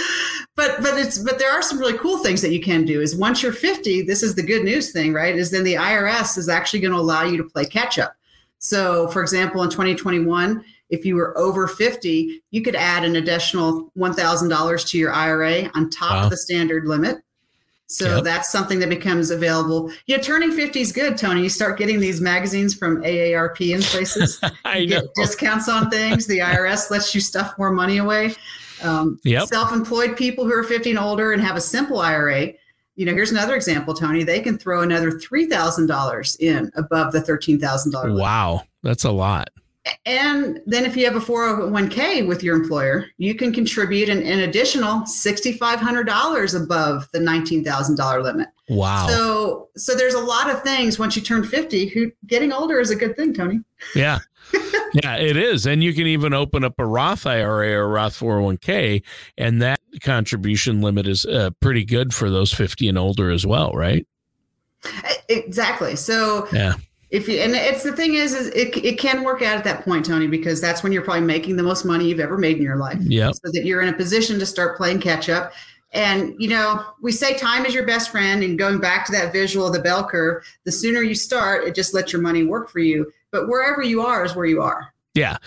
But 0.55 0.81
but 0.81 0.97
it's 0.99 1.17
but 1.19 1.39
there 1.39 1.51
are 1.51 1.61
some 1.61 1.79
really 1.79 1.97
cool 1.97 2.17
things 2.17 2.41
that 2.41 2.51
you 2.51 2.61
can 2.61 2.83
do 2.83 2.99
is 2.99 3.15
once 3.15 3.41
you're 3.41 3.53
50 3.53 4.01
this 4.01 4.21
is 4.21 4.35
the 4.35 4.43
good 4.43 4.65
news 4.65 4.91
thing 4.91 5.13
right 5.13 5.33
is 5.33 5.51
then 5.51 5.63
the 5.63 5.75
irs 5.75 6.38
is 6.38 6.49
actually 6.49 6.81
going 6.81 6.91
to 6.91 6.99
allow 6.99 7.23
you 7.23 7.38
to 7.38 7.45
play 7.45 7.63
catch 7.63 7.97
up. 7.97 8.13
So 8.57 9.07
for 9.07 9.21
example 9.21 9.63
in 9.63 9.69
2021 9.69 10.61
if 10.89 11.05
you 11.05 11.15
were 11.15 11.38
over 11.38 11.67
50, 11.67 12.41
you 12.51 12.62
could 12.62 12.75
add 12.75 13.03
an 13.03 13.15
additional 13.15 13.91
$1,000 13.98 14.88
to 14.89 14.98
your 14.98 15.13
IRA 15.13 15.72
on 15.75 15.89
top 15.89 16.12
wow. 16.12 16.24
of 16.24 16.29
the 16.29 16.38
standard 16.38 16.86
limit. 16.86 17.17
So 17.91 18.17
yep. 18.17 18.24
that's 18.24 18.51
something 18.51 18.77
that 18.79 18.89
becomes 18.89 19.31
available. 19.31 19.91
You 20.05 20.15
know, 20.15 20.22
turning 20.22 20.51
50 20.51 20.79
is 20.79 20.91
good, 20.91 21.17
Tony. 21.17 21.41
You 21.41 21.50
start 21.50 21.79
getting 21.79 22.00
these 22.00 22.22
magazines 22.22 22.75
from 22.75 23.01
AARP 23.01 23.74
in 23.74 23.81
places. 23.81 24.39
I 24.65 24.86
get 24.86 25.05
know. 25.05 25.10
discounts 25.15 25.67
on 25.67 25.89
things. 25.89 26.27
The 26.27 26.38
IRS 26.38 26.91
lets 26.91 27.15
you 27.15 27.22
stuff 27.22 27.58
more 27.58 27.72
money 27.72 27.98
away. 27.98 28.36
Um, 28.84 29.19
yep. 29.24 29.48
Self-employed 29.48 30.17
people 30.17 30.46
who 30.46 30.53
are 30.53 30.63
50 30.63 30.91
and 30.91 31.00
older 31.00 31.31
and 31.34 31.41
have 31.41 31.55
a 31.55 31.62
simple 31.62 32.00
IRA. 32.00 32.53
You 32.96 33.05
know, 33.05 33.13
here's 33.13 33.31
another 33.31 33.55
example, 33.55 33.96
Tony. 33.96 34.24
They 34.24 34.39
can 34.39 34.60
throw 34.60 34.84
another 34.84 35.12
$3,000 35.12 36.39
in 36.39 36.72
above 36.75 37.12
the 37.12 37.22
$13,000. 37.22 38.19
Wow. 38.19 38.63
That's 38.84 39.03
a 39.03 39.12
lot. 39.12 39.50
And 40.05 40.60
then 40.65 40.86
if 40.86 40.96
you 40.96 41.05
have 41.05 41.15
a 41.15 41.19
401k 41.19 42.27
with 42.27 42.43
your 42.43 42.55
employer, 42.55 43.05
you 43.17 43.36
can 43.36 43.53
contribute 43.53 44.10
an, 44.10 44.22
an 44.24 44.39
additional 44.39 45.01
$6,500 45.01 46.63
above 46.63 47.08
the 47.12 47.19
$19,000 47.19 48.24
limit. 48.24 48.50
Wow. 48.69 49.08
So 49.08 49.69
so 49.75 49.96
there's 49.96 50.13
a 50.13 50.19
lot 50.19 50.50
of 50.50 50.62
things 50.62 51.00
once 51.00 51.15
you 51.15 51.22
turn 51.22 51.43
50 51.43 51.88
who 51.88 52.12
getting 52.27 52.51
older 52.51 52.79
is 52.79 52.91
a 52.91 52.96
good 52.96 53.15
thing, 53.15 53.34
Tony. 53.34 53.62
Yeah. 53.96 54.19
yeah, 55.03 55.15
it 55.15 55.38
is. 55.38 55.65
And 55.65 55.84
you 55.84 55.93
can 55.93 56.05
even 56.08 56.34
open 56.34 56.63
up 56.63 56.75
a 56.77 56.86
Roth 56.86 57.25
IRA 57.25 57.74
or 57.74 57.89
Roth 57.89 58.19
401k 58.19 59.03
and 59.38 59.62
that 59.62 59.79
contribution 60.01 60.81
limit 60.81 61.08
is 61.08 61.25
uh, 61.25 61.50
pretty 61.60 61.84
good 61.84 62.13
for 62.13 62.29
those 62.29 62.53
50 62.53 62.89
and 62.89 62.98
older 62.98 63.31
as 63.31 63.46
well, 63.46 63.72
right? 63.72 64.05
Exactly. 65.27 65.96
So 65.96 66.48
yeah 66.53 66.75
if 67.12 67.28
you 67.28 67.39
and 67.39 67.56
it's 67.56 67.84
the 67.84 67.92
thing 67.92 68.16
is, 68.16 68.34
is 68.34 68.48
it, 68.48 68.75
it 68.84 69.00
can 69.00 69.24
work 69.24 69.42
out 69.42 69.58
at 69.58 69.63
that 69.63 69.84
point 69.84 70.06
tony 70.06 70.28
because 70.28 70.62
that's 70.62 70.84
when 70.84 70.92
you're 70.92 71.01
probably 71.01 71.22
making 71.22 71.56
the 71.56 71.63
most 71.63 71.86
money 71.86 72.08
you've 72.08 72.20
ever 72.20 72.38
made 72.38 72.58
in 72.58 72.63
your 72.63 72.78
life. 72.78 73.00
Yeah 73.01 73.32
so 73.32 73.51
that 73.51 73.66
you're 73.66 73.82
in 73.82 73.89
a 73.89 73.94
position 73.94 74.39
to 74.39 74.46
start 74.46 74.78
playing 74.78 75.01
catch 75.01 75.30
up. 75.30 75.54
And 75.92 76.36
you 76.38 76.50
know 76.50 76.86
we 77.01 77.12
say 77.12 77.38
time 77.38 77.66
is 77.66 77.74
your 77.74 77.86
best 77.86 78.12
friend 78.12 78.44
and 78.44 78.60
going 78.60 78.80
back 78.80 79.06
to 79.08 79.12
that 79.13 79.34
visual 79.34 79.68
of 79.68 79.74
the 79.74 79.82
bell 79.82 80.08
curve 80.08 80.44
the 80.63 80.72
sooner 80.72 81.01
you 81.01 81.16
start 81.16 81.63
it 81.63 81.74
just 81.74 81.94
lets 81.94 82.13
your 82.13 82.22
money 82.22 82.44
work 82.44 82.70
for 82.70 82.80
you. 82.80 83.12
But 83.32 83.48
wherever 83.48 83.82
you 83.82 84.01
are 84.01 84.24
is 84.24 84.36
where 84.36 84.46
you 84.46 84.62
are 84.62 84.94
yeah, 85.19 85.38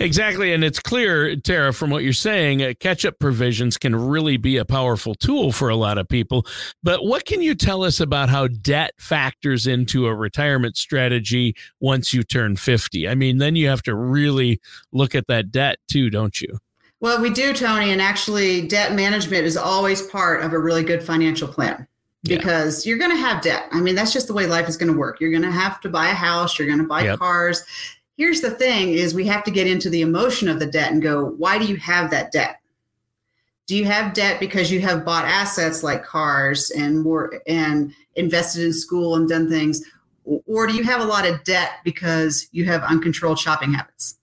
exactly. 0.00 0.52
And 0.52 0.64
it's 0.64 0.80
clear, 0.80 1.36
Tara, 1.36 1.72
from 1.72 1.90
what 1.90 2.02
you're 2.02 2.12
saying, 2.12 2.64
uh, 2.64 2.72
catch 2.80 3.04
up 3.04 3.20
provisions 3.20 3.78
can 3.78 3.94
really 3.94 4.36
be 4.36 4.56
a 4.56 4.64
powerful 4.64 5.14
tool 5.14 5.52
for 5.52 5.68
a 5.68 5.76
lot 5.76 5.98
of 5.98 6.08
people. 6.08 6.44
But 6.82 7.04
what 7.04 7.26
can 7.26 7.40
you 7.40 7.54
tell 7.54 7.84
us 7.84 8.00
about 8.00 8.28
how 8.28 8.48
debt 8.48 8.92
factors 8.98 9.68
into 9.68 10.06
a 10.06 10.14
retirement 10.14 10.76
strategy 10.76 11.54
once 11.78 12.12
you 12.12 12.24
turn 12.24 12.56
50? 12.56 13.08
I 13.08 13.14
mean, 13.14 13.38
then 13.38 13.54
you 13.54 13.68
have 13.68 13.82
to 13.82 13.94
really 13.94 14.60
look 14.90 15.14
at 15.14 15.28
that 15.28 15.52
debt 15.52 15.78
too, 15.88 16.10
don't 16.10 16.40
you? 16.40 16.58
Well, 16.98 17.22
we 17.22 17.30
do, 17.30 17.54
Tony. 17.54 17.92
And 17.92 18.02
actually, 18.02 18.66
debt 18.66 18.94
management 18.94 19.44
is 19.44 19.56
always 19.56 20.02
part 20.02 20.42
of 20.42 20.52
a 20.52 20.58
really 20.58 20.82
good 20.82 21.04
financial 21.04 21.46
plan 21.46 21.86
because 22.24 22.84
yeah. 22.84 22.90
you're 22.90 22.98
going 22.98 23.12
to 23.12 23.16
have 23.16 23.42
debt. 23.42 23.68
I 23.70 23.80
mean, 23.80 23.94
that's 23.94 24.12
just 24.12 24.26
the 24.26 24.34
way 24.34 24.46
life 24.46 24.68
is 24.68 24.76
going 24.76 24.92
to 24.92 24.98
work. 24.98 25.20
You're 25.20 25.30
going 25.30 25.44
to 25.44 25.52
have 25.52 25.80
to 25.82 25.88
buy 25.88 26.08
a 26.08 26.14
house, 26.14 26.58
you're 26.58 26.68
going 26.68 26.80
to 26.80 26.86
buy 26.86 27.04
yep. 27.04 27.20
cars 27.20 27.64
here's 28.20 28.42
the 28.42 28.50
thing 28.50 28.92
is 28.92 29.14
we 29.14 29.26
have 29.26 29.42
to 29.42 29.50
get 29.50 29.66
into 29.66 29.88
the 29.88 30.02
emotion 30.02 30.46
of 30.46 30.58
the 30.58 30.66
debt 30.66 30.92
and 30.92 31.00
go 31.00 31.30
why 31.38 31.56
do 31.56 31.64
you 31.64 31.76
have 31.76 32.10
that 32.10 32.30
debt? 32.30 32.60
Do 33.66 33.74
you 33.74 33.86
have 33.86 34.12
debt 34.12 34.38
because 34.38 34.70
you 34.70 34.80
have 34.80 35.06
bought 35.06 35.24
assets 35.24 35.82
like 35.82 36.04
cars 36.04 36.70
and 36.70 37.00
more 37.00 37.40
and 37.46 37.94
invested 38.16 38.62
in 38.62 38.74
school 38.74 39.16
and 39.16 39.26
done 39.26 39.48
things? 39.48 39.82
Or 40.46 40.66
do 40.66 40.74
you 40.74 40.84
have 40.84 41.00
a 41.00 41.04
lot 41.04 41.26
of 41.26 41.42
debt 41.44 41.70
because 41.82 42.46
you 42.52 42.66
have 42.66 42.82
uncontrolled 42.82 43.38
shopping 43.38 43.72
habits? 43.72 44.18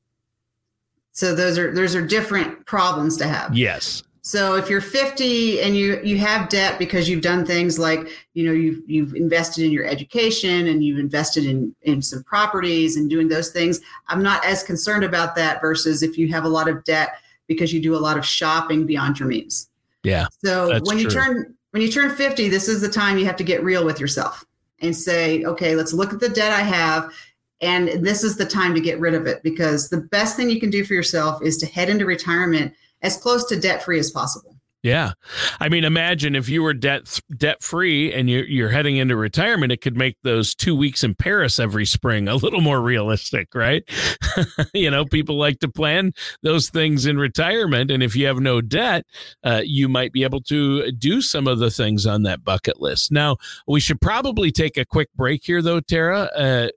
So 1.12 1.34
those 1.34 1.58
are 1.58 1.74
those 1.74 1.96
are 1.96 2.06
different 2.06 2.68
problems 2.68 3.18
to 3.18 3.28
have. 3.28 3.58
Yes 3.58 4.04
so 4.28 4.56
if 4.56 4.70
you're 4.70 4.82
50 4.82 5.62
and 5.62 5.78
you 5.78 6.02
you 6.04 6.18
have 6.18 6.50
debt 6.50 6.78
because 6.78 7.08
you've 7.08 7.22
done 7.22 7.46
things 7.46 7.80
like 7.80 8.10
you 8.34 8.46
know 8.46 8.52
you've 8.52 8.82
you've 8.86 9.16
invested 9.16 9.64
in 9.64 9.72
your 9.72 9.86
education 9.86 10.68
and 10.68 10.84
you've 10.84 11.00
invested 11.00 11.46
in 11.46 11.74
in 11.84 12.02
some 12.02 12.26
properties 12.26 12.98
and 12.98 13.10
doing 13.10 13.30
those 13.30 13.52
things, 13.52 13.80
I'm 14.10 14.22
not 14.22 14.44
as 14.44 14.64
concerned 14.64 15.06
about 15.06 15.36
that 15.38 15.62
versus 15.62 16.04
if 16.04 16.18
you 16.18 16.28
have 16.28 16.44
a 16.44 16.50
lot 16.50 16.68
of 16.68 16.84
debt 16.84 17.22
because 17.48 17.72
you 17.72 17.82
do 17.82 17.96
a 17.96 18.04
lot 18.04 18.18
of 18.18 18.26
shopping 18.26 18.86
beyond 18.86 19.18
your 19.18 19.30
means. 19.30 19.70
Yeah. 20.04 20.28
So 20.44 20.78
when 20.84 21.00
you 21.00 21.10
turn 21.10 21.56
when 21.72 21.82
you 21.82 21.90
turn 21.90 22.14
50, 22.14 22.50
this 22.50 22.68
is 22.68 22.82
the 22.82 22.90
time 22.90 23.18
you 23.18 23.26
have 23.28 23.38
to 23.38 23.46
get 23.46 23.64
real 23.64 23.86
with 23.86 23.98
yourself 23.98 24.44
and 24.82 24.94
say, 24.94 25.46
okay, 25.46 25.74
let's 25.74 25.94
look 25.94 26.12
at 26.12 26.20
the 26.20 26.28
debt 26.28 26.52
I 26.52 26.64
have 26.64 27.14
and 27.62 28.06
this 28.06 28.26
is 28.26 28.36
the 28.36 28.46
time 28.46 28.76
to 28.76 28.82
get 28.82 29.00
rid 29.00 29.14
of 29.14 29.26
it 29.26 29.42
because 29.42 29.88
the 29.88 30.02
best 30.02 30.36
thing 30.36 30.50
you 30.50 30.60
can 30.60 30.70
do 30.70 30.84
for 30.84 30.96
yourself 30.96 31.42
is 31.42 31.56
to 31.60 31.66
head 31.66 31.88
into 31.88 32.06
retirement 32.06 32.74
as 33.02 33.18
close 33.18 33.46
to 33.46 33.60
debt 33.60 33.84
free 33.84 34.00
as 34.00 34.12
possible. 34.12 34.58
Yeah. 34.84 35.14
I 35.60 35.70
mean, 35.70 35.84
imagine 35.84 36.36
if 36.36 36.48
you 36.48 36.62
were 36.62 36.74
debt 36.74 37.20
debt 37.36 37.62
free 37.64 38.14
and 38.14 38.30
you're, 38.30 38.46
you're 38.46 38.70
heading 38.70 38.98
into 38.98 39.18
retirement, 39.18 39.72
it 39.72 39.82
could 39.82 39.98
make 39.98 40.16
those 40.24 40.54
two 40.54 40.76
weeks 40.76 41.04
in 41.04 41.16
Paris 41.16 41.60
every 41.60 41.86
spring 41.86 42.28
a 42.28 42.36
little 42.36 42.62
more 42.62 42.80
realistic, 42.80 43.54
right? 43.56 43.84
you 44.74 44.90
know, 44.90 45.04
people 45.04 45.38
like 45.38 45.60
to 45.60 45.68
plan 45.68 46.14
those 46.44 46.70
things 46.70 47.06
in 47.06 47.18
retirement. 47.18 47.90
And 47.90 48.04
if 48.04 48.16
you 48.16 48.28
have 48.28 48.40
no 48.40 48.62
debt, 48.62 49.06
uh, 49.44 49.62
you 49.66 49.90
might 49.90 50.14
be 50.14 50.24
able 50.24 50.42
to 50.44 50.92
do 50.92 51.22
some 51.22 51.48
of 51.48 51.60
the 51.60 51.72
things 51.72 52.06
on 52.06 52.24
that 52.24 52.46
bucket 52.46 52.80
list. 52.80 53.12
Now, 53.12 53.38
we 53.68 53.80
should 53.80 54.00
probably 54.00 54.52
take 54.52 54.78
a 54.78 54.86
quick 54.86 55.10
break 55.16 55.44
here, 55.44 55.62
though, 55.62 55.82
Tara. 55.82 56.30
Uh, 56.34 56.68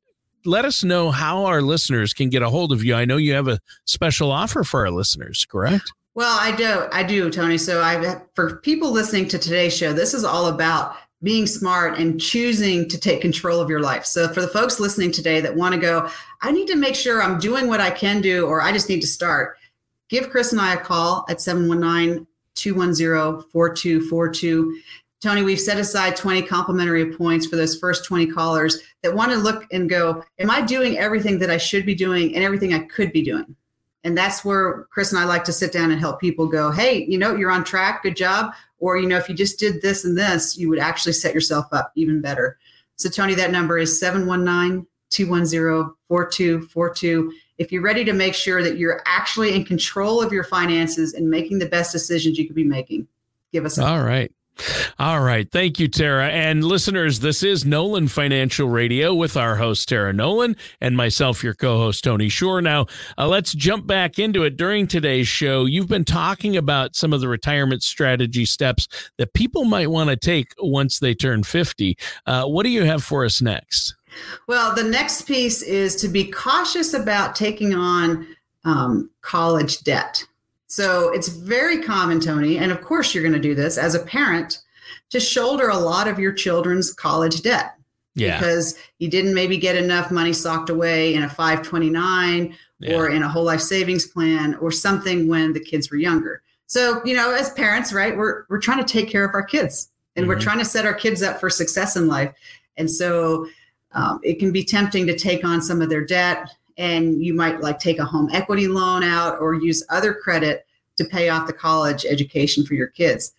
let 0.47 0.65
us 0.65 0.83
know 0.83 1.11
how 1.11 1.45
our 1.45 1.61
listeners 1.61 2.15
can 2.15 2.31
get 2.31 2.43
a 2.43 2.49
hold 2.49 2.73
of 2.73 2.83
you. 2.83 2.95
I 2.95 3.05
know 3.05 3.19
you 3.19 3.35
have 3.35 3.47
a 3.47 3.61
special 3.85 4.33
offer 4.33 4.65
for 4.65 4.81
our 4.81 4.91
listeners, 4.91 5.45
correct? 5.45 5.93
Well, 6.15 6.37
I 6.41 6.55
do. 6.55 6.87
I 6.93 7.03
do, 7.03 7.31
Tony. 7.31 7.57
So 7.57 7.81
I 7.83 8.21
for 8.35 8.57
people 8.57 8.91
listening 8.91 9.29
to 9.29 9.39
today's 9.39 9.77
show, 9.77 9.93
this 9.93 10.13
is 10.13 10.25
all 10.25 10.49
about 10.49 10.97
being 11.23 11.47
smart 11.47 11.99
and 11.99 12.21
choosing 12.21 12.89
to 12.89 12.99
take 12.99 13.21
control 13.21 13.61
of 13.61 13.69
your 13.69 13.81
life. 13.81 14.07
So 14.07 14.29
for 14.29 14.41
the 14.41 14.49
folks 14.49 14.81
listening 14.81 15.13
today 15.13 15.41
that 15.41 15.55
want 15.55 15.75
to 15.75 15.81
go, 15.81 16.09
I 16.41 16.51
need 16.51 16.67
to 16.69 16.77
make 16.77 16.95
sure 16.95 17.23
I'm 17.23 17.39
doing 17.39 17.69
what 17.69 17.81
I 17.81 17.91
can 17.91 18.21
do 18.23 18.47
or 18.47 18.63
I 18.63 18.73
just 18.73 18.89
need 18.89 19.03
to 19.03 19.07
start. 19.07 19.59
Give 20.09 20.31
Chris 20.31 20.53
and 20.53 20.61
I 20.61 20.75
a 20.75 20.79
call 20.79 21.27
at 21.29 21.41
719 21.41 22.27
210 22.55 23.49
4242. 23.51 24.81
Tony, 25.21 25.43
we've 25.43 25.61
set 25.61 25.79
aside 25.79 26.17
20 26.17 26.43
complimentary 26.43 27.15
points 27.15 27.47
for 27.47 27.57
those 27.57 27.79
first 27.79 28.07
20 28.07 28.27
callers 28.29 28.81
that 29.03 29.15
want 29.15 29.31
to 29.31 29.37
look 29.37 29.67
and 29.71 29.89
go, 29.89 30.25
Am 30.39 30.51
I 30.51 30.63
doing 30.63 30.97
everything 30.97 31.39
that 31.39 31.51
I 31.51 31.59
should 31.59 31.85
be 31.85 31.95
doing 31.95 32.35
and 32.35 32.43
everything 32.43 32.73
I 32.73 32.81
could 32.81 33.13
be 33.13 33.23
doing? 33.23 33.55
And 34.05 34.17
that's 34.17 34.45
where 34.45 34.87
Chris 34.91 35.13
and 35.13 35.21
I 35.21 35.25
like 35.25 35.45
to 35.45 35.53
sit 35.53 35.73
down 35.73 35.91
and 35.91 36.01
help 36.01 36.21
people 36.21 36.47
go, 36.47 36.71
hey, 36.71 37.05
you 37.05 37.19
know, 37.19 37.37
you're 37.37 37.51
on 37.51 37.65
track, 37.65 38.03
good 38.03 38.17
job. 38.17 38.55
Or, 38.79 38.97
you 38.97 39.07
know, 39.07 39.19
if 39.19 39.29
you 39.29 39.35
just 39.35 39.59
did 39.59 39.83
this 39.83 40.05
and 40.05 40.17
this, 40.17 40.57
you 40.57 40.71
would 40.71 40.79
actually 40.79 41.13
set 41.13 41.35
yourself 41.35 41.67
up 41.73 41.93
even 41.97 42.23
better. 42.23 42.59
So, 42.97 43.11
Tony, 43.11 43.35
that 43.35 43.51
number 43.51 43.79
is 43.79 44.01
719 44.01 44.87
210 45.11 45.95
4242. 46.09 47.33
If 47.59 47.71
you're 47.71 47.83
ready 47.83 48.05
to 48.05 48.15
make 48.15 48.35
sure 48.35 48.63
that 48.63 48.79
you're 48.79 49.03
actually 49.05 49.55
in 49.55 49.65
control 49.65 50.23
of 50.23 50.33
your 50.33 50.45
finances 50.45 51.13
and 51.13 51.29
making 51.29 51.59
the 51.59 51.67
best 51.67 51.93
decisions 51.93 52.39
you 52.39 52.47
could 52.47 52.57
be 52.57 52.65
making, 52.65 53.07
give 53.53 53.67
us 53.67 53.77
a 53.77 53.85
All 53.85 54.03
right. 54.03 54.33
All 54.99 55.21
right. 55.21 55.51
Thank 55.51 55.79
you, 55.79 55.89
Tara. 55.89 56.29
And 56.29 56.63
listeners, 56.63 57.21
this 57.21 57.43
is 57.43 57.65
Nolan 57.65 58.09
Financial 58.09 58.69
Radio 58.69 59.15
with 59.15 59.37
our 59.37 59.57
host, 59.57 59.89
Tara 59.89 60.13
Nolan, 60.13 60.57
and 60.81 60.97
myself, 60.97 61.43
your 61.43 61.55
co 61.55 61.79
host, 61.79 62.05
Tony 62.05 62.29
Shore. 62.29 62.61
Now, 62.61 62.87
uh, 63.17 63.27
let's 63.27 63.55
jump 63.55 63.87
back 63.87 64.19
into 64.19 64.43
it. 64.45 64.57
During 64.57 64.87
today's 64.87 65.29
show, 65.29 65.65
you've 65.65 65.89
been 65.89 66.05
talking 66.05 66.57
about 66.57 66.95
some 66.95 67.13
of 67.13 67.21
the 67.21 67.29
retirement 67.29 67.83
strategy 67.83 68.45
steps 68.45 68.89
that 69.17 69.33
people 69.33 69.65
might 69.65 69.91
want 69.91 70.11
to 70.11 70.17
take 70.17 70.49
once 70.59 70.99
they 70.99 71.15
turn 71.15 71.43
50. 71.43 71.97
Uh, 72.27 72.45
what 72.45 72.65
do 72.65 72.69
you 72.71 72.85
have 72.85 73.03
for 73.03 73.25
us 73.25 73.41
next? 73.41 73.97
Well, 74.49 74.75
the 74.75 74.85
next 74.85 75.23
piece 75.23 75.63
is 75.63 75.97
to 75.97 76.09
be 76.09 76.31
cautious 76.31 76.95
about 76.95 77.35
taking 77.35 77.75
on 77.75 78.27
um, 78.65 79.11
college 79.23 79.83
debt. 79.85 80.25
So 80.71 81.11
it's 81.11 81.27
very 81.27 81.83
common, 81.83 82.21
Tony, 82.21 82.57
and 82.57 82.71
of 82.71 82.81
course 82.81 83.13
you're 83.13 83.25
going 83.25 83.35
to 83.35 83.41
do 83.41 83.57
this 83.57 83.77
as 83.77 83.97
a 83.97 84.05
parent 84.05 84.61
to 85.11 85.19
shoulder 85.19 85.69
a 85.69 85.77
lot 85.77 86.07
of 86.07 86.21
your 86.21 86.33
children's 86.33 86.95
college 86.95 87.43
debt. 87.43 87.75
Yeah. 88.15 88.39
Because 88.39 88.79
you 88.99 89.09
didn't 89.09 89.35
maybe 89.35 89.57
get 89.57 89.75
enough 89.75 90.13
money 90.13 90.33
socked 90.33 90.71
away 90.71 91.15
in 91.15 91.25
a 91.25 91.29
529 91.29 92.57
yeah. 92.79 92.97
or 92.97 93.09
in 93.09 93.25
a 93.25 93.29
whole 93.29 93.43
life 93.43 93.61
savings 93.61 94.07
plan 94.07 94.55
or 94.57 94.71
something 94.71 95.27
when 95.27 95.53
the 95.53 95.61
kids 95.61 95.91
were 95.91 95.97
younger. 95.97 96.41
So, 96.67 97.05
you 97.05 97.15
know, 97.15 97.33
as 97.33 97.51
parents, 97.51 97.93
right, 97.93 98.17
we're 98.17 98.45
we're 98.49 98.61
trying 98.61 98.85
to 98.85 98.93
take 98.93 99.11
care 99.11 99.25
of 99.25 99.35
our 99.35 99.43
kids 99.43 99.91
and 100.15 100.23
mm-hmm. 100.23 100.31
we're 100.31 100.41
trying 100.41 100.59
to 100.59 100.65
set 100.65 100.87
our 100.87 100.95
kids 100.95 101.21
up 101.21 101.41
for 101.41 101.51
success 101.51 101.97
in 101.97 102.07
life. 102.07 102.33
And 102.77 102.89
so 102.89 103.49
um, 103.93 104.21
it 104.23 104.39
can 104.39 104.53
be 104.53 104.65
tempting 104.65 105.07
to 105.09 105.19
take 105.19 105.45
on 105.45 105.61
some 105.61 105.83
of 105.83 105.89
their 105.89 106.05
debt 106.05 106.49
and 106.81 107.23
you 107.23 107.35
might 107.35 107.61
like 107.61 107.79
take 107.79 107.99
a 107.99 108.05
home 108.07 108.31
equity 108.33 108.67
loan 108.67 109.05
out 109.05 109.39
or 109.39 109.53
use 109.53 109.85
other 109.91 110.15
credit 110.15 110.67
to 110.97 111.05
pay 111.05 111.29
off 111.29 111.47
the 111.47 111.53
college 111.53 112.07
education 112.07 112.65
for 112.65 112.73
your 112.73 112.87
kids. 112.87 113.35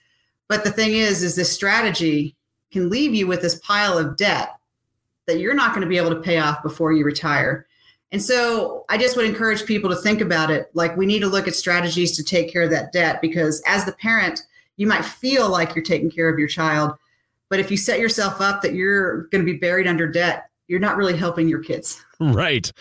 But 0.47 0.63
the 0.63 0.71
thing 0.71 0.93
is, 0.93 1.23
is 1.23 1.35
this 1.35 1.51
strategy 1.51 2.35
can 2.71 2.89
leave 2.89 3.15
you 3.15 3.25
with 3.25 3.41
this 3.41 3.55
pile 3.55 3.97
of 3.97 4.15
debt 4.15 4.55
that 5.25 5.39
you're 5.39 5.55
not 5.55 5.71
going 5.71 5.81
to 5.81 5.87
be 5.89 5.97
able 5.97 6.11
to 6.11 6.21
pay 6.21 6.37
off 6.37 6.61
before 6.61 6.93
you 6.93 7.03
retire. 7.03 7.65
And 8.11 8.21
so 8.21 8.85
I 8.89 8.97
just 8.97 9.17
would 9.17 9.25
encourage 9.25 9.65
people 9.65 9.89
to 9.89 9.95
think 9.95 10.21
about 10.21 10.51
it. 10.51 10.69
Like 10.75 10.95
we 10.95 11.07
need 11.07 11.21
to 11.21 11.27
look 11.27 11.47
at 11.47 11.55
strategies 11.55 12.15
to 12.17 12.23
take 12.23 12.53
care 12.53 12.61
of 12.61 12.69
that 12.69 12.91
debt 12.91 13.21
because 13.21 13.63
as 13.65 13.85
the 13.85 13.93
parent, 13.93 14.41
you 14.77 14.85
might 14.85 15.03
feel 15.03 15.49
like 15.49 15.75
you're 15.75 15.83
taking 15.83 16.11
care 16.11 16.29
of 16.29 16.37
your 16.37 16.47
child, 16.47 16.93
But 17.49 17.59
if 17.59 17.71
you 17.71 17.77
set 17.77 17.99
yourself 17.99 18.39
up 18.39 18.61
that 18.61 18.75
you're 18.75 19.23
going 19.27 19.43
to 19.43 19.51
be 19.51 19.57
buried 19.57 19.87
under 19.87 20.07
debt, 20.07 20.49
you're 20.67 20.79
not 20.79 20.95
really 20.95 21.17
helping 21.17 21.49
your 21.49 21.59
kids. 21.59 22.03
Right. 22.31 22.71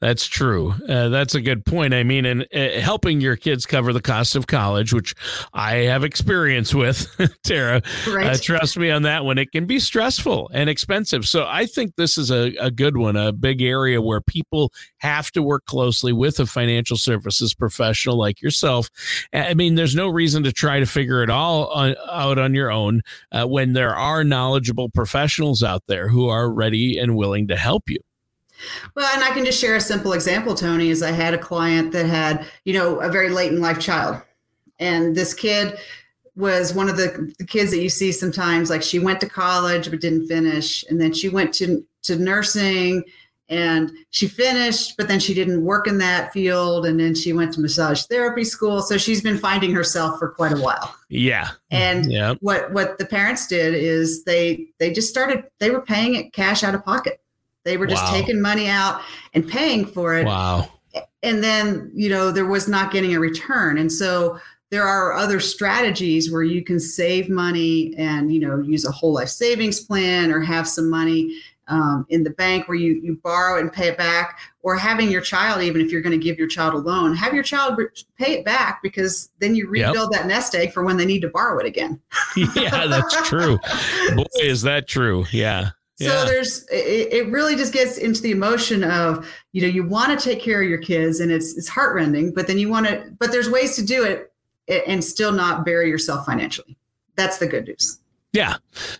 That's 0.00 0.26
true. 0.26 0.74
Uh, 0.88 1.08
that's 1.08 1.34
a 1.36 1.40
good 1.40 1.64
point. 1.64 1.94
I 1.94 2.02
mean, 2.02 2.26
and 2.26 2.46
uh, 2.52 2.80
helping 2.80 3.20
your 3.20 3.36
kids 3.36 3.64
cover 3.64 3.92
the 3.92 4.02
cost 4.02 4.34
of 4.34 4.48
college, 4.48 4.92
which 4.92 5.14
I 5.54 5.76
have 5.76 6.02
experience 6.02 6.74
with, 6.74 7.06
Tara. 7.44 7.80
Right. 8.08 8.26
Uh, 8.26 8.36
trust 8.36 8.76
me 8.76 8.90
on 8.90 9.02
that 9.02 9.24
one. 9.24 9.38
It 9.38 9.52
can 9.52 9.66
be 9.66 9.78
stressful 9.78 10.50
and 10.52 10.68
expensive. 10.68 11.28
So 11.28 11.46
I 11.46 11.66
think 11.66 11.94
this 11.94 12.18
is 12.18 12.32
a, 12.32 12.54
a 12.56 12.72
good 12.72 12.96
one, 12.96 13.14
a 13.16 13.30
big 13.32 13.62
area 13.62 14.02
where 14.02 14.20
people 14.20 14.72
have 14.98 15.30
to 15.32 15.42
work 15.44 15.64
closely 15.66 16.12
with 16.12 16.40
a 16.40 16.46
financial 16.46 16.96
services 16.96 17.54
professional 17.54 18.18
like 18.18 18.42
yourself. 18.42 18.90
I 19.32 19.54
mean, 19.54 19.76
there's 19.76 19.94
no 19.94 20.08
reason 20.08 20.42
to 20.42 20.52
try 20.52 20.80
to 20.80 20.86
figure 20.86 21.22
it 21.22 21.30
all 21.30 21.68
on, 21.68 21.94
out 22.10 22.38
on 22.38 22.52
your 22.52 22.72
own 22.72 23.02
uh, 23.30 23.46
when 23.46 23.74
there 23.74 23.94
are 23.94 24.24
knowledgeable 24.24 24.88
professionals 24.88 25.62
out 25.62 25.84
there 25.86 26.08
who 26.08 26.28
are 26.28 26.50
ready 26.50 26.98
and 26.98 27.16
willing 27.16 27.46
to 27.48 27.56
help 27.56 27.88
you. 27.88 27.98
Well, 28.94 29.08
and 29.14 29.24
I 29.24 29.30
can 29.30 29.44
just 29.44 29.60
share 29.60 29.76
a 29.76 29.80
simple 29.80 30.12
example, 30.12 30.54
Tony, 30.54 30.90
is 30.90 31.02
I 31.02 31.12
had 31.12 31.34
a 31.34 31.38
client 31.38 31.92
that 31.92 32.06
had, 32.06 32.46
you 32.64 32.74
know, 32.74 33.00
a 33.00 33.10
very 33.10 33.30
late 33.30 33.52
in 33.52 33.60
life 33.60 33.78
child. 33.78 34.20
And 34.78 35.14
this 35.14 35.34
kid 35.34 35.78
was 36.36 36.72
one 36.72 36.88
of 36.88 36.96
the, 36.96 37.32
the 37.38 37.44
kids 37.44 37.70
that 37.72 37.80
you 37.80 37.88
see 37.88 38.12
sometimes, 38.12 38.70
like 38.70 38.82
she 38.82 38.98
went 38.98 39.20
to 39.20 39.28
college 39.28 39.90
but 39.90 40.00
didn't 40.00 40.28
finish. 40.28 40.84
And 40.88 41.00
then 41.00 41.12
she 41.12 41.28
went 41.28 41.52
to, 41.54 41.84
to 42.04 42.16
nursing 42.16 43.02
and 43.48 43.90
she 44.10 44.28
finished, 44.28 44.96
but 44.96 45.08
then 45.08 45.18
she 45.18 45.34
didn't 45.34 45.64
work 45.64 45.88
in 45.88 45.98
that 45.98 46.32
field. 46.32 46.86
And 46.86 47.00
then 47.00 47.14
she 47.14 47.32
went 47.32 47.52
to 47.54 47.60
massage 47.60 48.04
therapy 48.04 48.44
school. 48.44 48.82
So 48.82 48.98
she's 48.98 49.22
been 49.22 49.38
finding 49.38 49.74
herself 49.74 50.18
for 50.18 50.28
quite 50.28 50.52
a 50.52 50.60
while. 50.60 50.94
Yeah. 51.08 51.50
And 51.70 52.12
yeah. 52.12 52.34
what 52.40 52.72
what 52.72 52.98
the 52.98 53.06
parents 53.06 53.46
did 53.48 53.74
is 53.74 54.24
they 54.24 54.66
they 54.78 54.92
just 54.92 55.08
started 55.08 55.44
they 55.58 55.70
were 55.70 55.82
paying 55.82 56.14
it 56.14 56.32
cash 56.32 56.62
out 56.62 56.74
of 56.74 56.84
pocket 56.84 57.20
they 57.68 57.76
were 57.76 57.86
just 57.86 58.02
wow. 58.04 58.12
taking 58.12 58.40
money 58.40 58.66
out 58.66 59.02
and 59.34 59.46
paying 59.46 59.84
for 59.84 60.16
it. 60.16 60.24
Wow. 60.24 60.68
And 61.22 61.44
then, 61.44 61.90
you 61.94 62.08
know, 62.08 62.32
there 62.32 62.46
was 62.46 62.66
not 62.66 62.90
getting 62.90 63.14
a 63.14 63.20
return. 63.20 63.76
And 63.76 63.92
so 63.92 64.38
there 64.70 64.84
are 64.84 65.12
other 65.12 65.38
strategies 65.38 66.32
where 66.32 66.42
you 66.42 66.64
can 66.64 66.80
save 66.80 67.28
money 67.28 67.94
and, 67.98 68.32
you 68.32 68.40
know, 68.40 68.60
use 68.60 68.86
a 68.86 68.90
whole 68.90 69.12
life 69.12 69.28
savings 69.28 69.80
plan 69.80 70.32
or 70.32 70.40
have 70.40 70.66
some 70.66 70.88
money 70.88 71.38
um, 71.68 72.06
in 72.08 72.24
the 72.24 72.30
bank 72.30 72.66
where 72.66 72.76
you, 72.76 73.00
you 73.02 73.20
borrow 73.22 73.60
and 73.60 73.72
pay 73.72 73.88
it 73.88 73.98
back, 73.98 74.38
or 74.62 74.76
having 74.76 75.10
your 75.10 75.20
child, 75.20 75.62
even 75.62 75.80
if 75.80 75.92
you're 75.92 76.00
going 76.00 76.18
to 76.18 76.22
give 76.22 76.38
your 76.38 76.48
child 76.48 76.74
a 76.74 76.78
loan, 76.78 77.14
have 77.14 77.34
your 77.34 77.42
child 77.42 77.78
pay 78.18 78.38
it 78.38 78.44
back 78.44 78.82
because 78.82 79.30
then 79.38 79.54
you 79.54 79.68
rebuild 79.68 80.10
yep. 80.12 80.22
that 80.22 80.26
nest 80.26 80.54
egg 80.54 80.72
for 80.72 80.82
when 80.82 80.96
they 80.96 81.04
need 81.04 81.20
to 81.20 81.28
borrow 81.28 81.58
it 81.58 81.66
again. 81.66 82.00
yeah, 82.56 82.86
that's 82.86 83.28
true. 83.28 83.58
Boy, 84.16 84.24
is 84.42 84.62
that 84.62 84.88
true. 84.88 85.26
Yeah. 85.30 85.70
So 86.00 86.24
there's 86.26 86.62
it, 86.68 87.12
it, 87.12 87.28
really 87.28 87.56
just 87.56 87.72
gets 87.72 87.98
into 87.98 88.22
the 88.22 88.30
emotion 88.30 88.84
of 88.84 89.28
you 89.52 89.62
know 89.62 89.68
you 89.68 89.84
want 89.84 90.16
to 90.16 90.24
take 90.24 90.40
care 90.40 90.62
of 90.62 90.68
your 90.68 90.78
kids 90.78 91.18
and 91.18 91.32
it's 91.32 91.56
it's 91.56 91.68
heartrending, 91.68 92.32
but 92.32 92.46
then 92.46 92.56
you 92.56 92.68
want 92.68 92.86
to 92.86 93.12
but 93.18 93.32
there's 93.32 93.50
ways 93.50 93.74
to 93.76 93.84
do 93.84 94.04
it 94.04 94.32
and 94.86 95.02
still 95.02 95.32
not 95.32 95.64
bury 95.64 95.88
yourself 95.88 96.24
financially. 96.24 96.76
That's 97.16 97.38
the 97.38 97.48
good 97.48 97.66
news. 97.66 97.98
Yeah. 98.32 98.56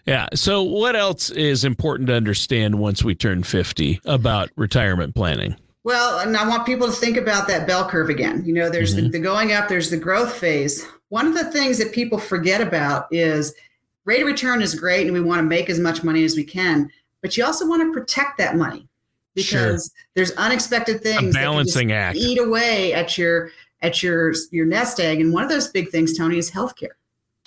Yeah. 0.06 0.28
So 0.34 0.62
what 0.62 0.96
else 0.96 1.30
is 1.30 1.64
important 1.64 2.08
to 2.08 2.14
understand 2.14 2.80
once 2.80 3.04
we 3.04 3.14
turn 3.14 3.42
50 3.42 4.00
about 4.04 4.50
retirement 4.56 5.14
planning? 5.14 5.54
Well, 5.84 6.18
and 6.18 6.36
I 6.36 6.48
want 6.48 6.66
people 6.66 6.86
to 6.88 6.92
think 6.92 7.16
about 7.16 7.46
that 7.48 7.66
bell 7.66 7.88
curve 7.88 8.08
again. 8.08 8.44
You 8.44 8.54
know, 8.54 8.68
there's 8.68 8.94
mm-hmm. 8.94 9.06
the, 9.06 9.12
the 9.12 9.18
going 9.20 9.52
up, 9.52 9.68
there's 9.68 9.90
the 9.90 9.96
growth 9.96 10.34
phase. 10.34 10.86
One 11.10 11.26
of 11.26 11.34
the 11.34 11.50
things 11.50 11.78
that 11.78 11.92
people 11.92 12.18
forget 12.18 12.60
about 12.60 13.06
is 13.10 13.54
rate 14.08 14.22
of 14.22 14.26
return 14.26 14.62
is 14.62 14.74
great 14.74 15.06
and 15.06 15.12
we 15.12 15.20
want 15.20 15.38
to 15.38 15.42
make 15.42 15.68
as 15.68 15.78
much 15.78 16.02
money 16.02 16.24
as 16.24 16.34
we 16.34 16.42
can, 16.42 16.90
but 17.20 17.36
you 17.36 17.44
also 17.44 17.68
want 17.68 17.82
to 17.82 17.92
protect 17.92 18.38
that 18.38 18.56
money 18.56 18.88
because 19.34 19.92
sure. 19.92 20.08
there's 20.14 20.30
unexpected 20.32 21.02
things 21.02 21.36
A 21.36 21.38
balancing 21.38 21.92
act. 21.92 22.16
eat 22.16 22.38
away 22.38 22.94
at 22.94 23.18
your 23.18 23.50
at 23.82 24.02
your 24.02 24.32
your 24.50 24.66
nest 24.66 24.98
egg 24.98 25.20
and 25.20 25.32
one 25.32 25.44
of 25.44 25.50
those 25.50 25.68
big 25.68 25.90
things 25.90 26.16
tony 26.16 26.38
is 26.38 26.50
healthcare. 26.50 26.96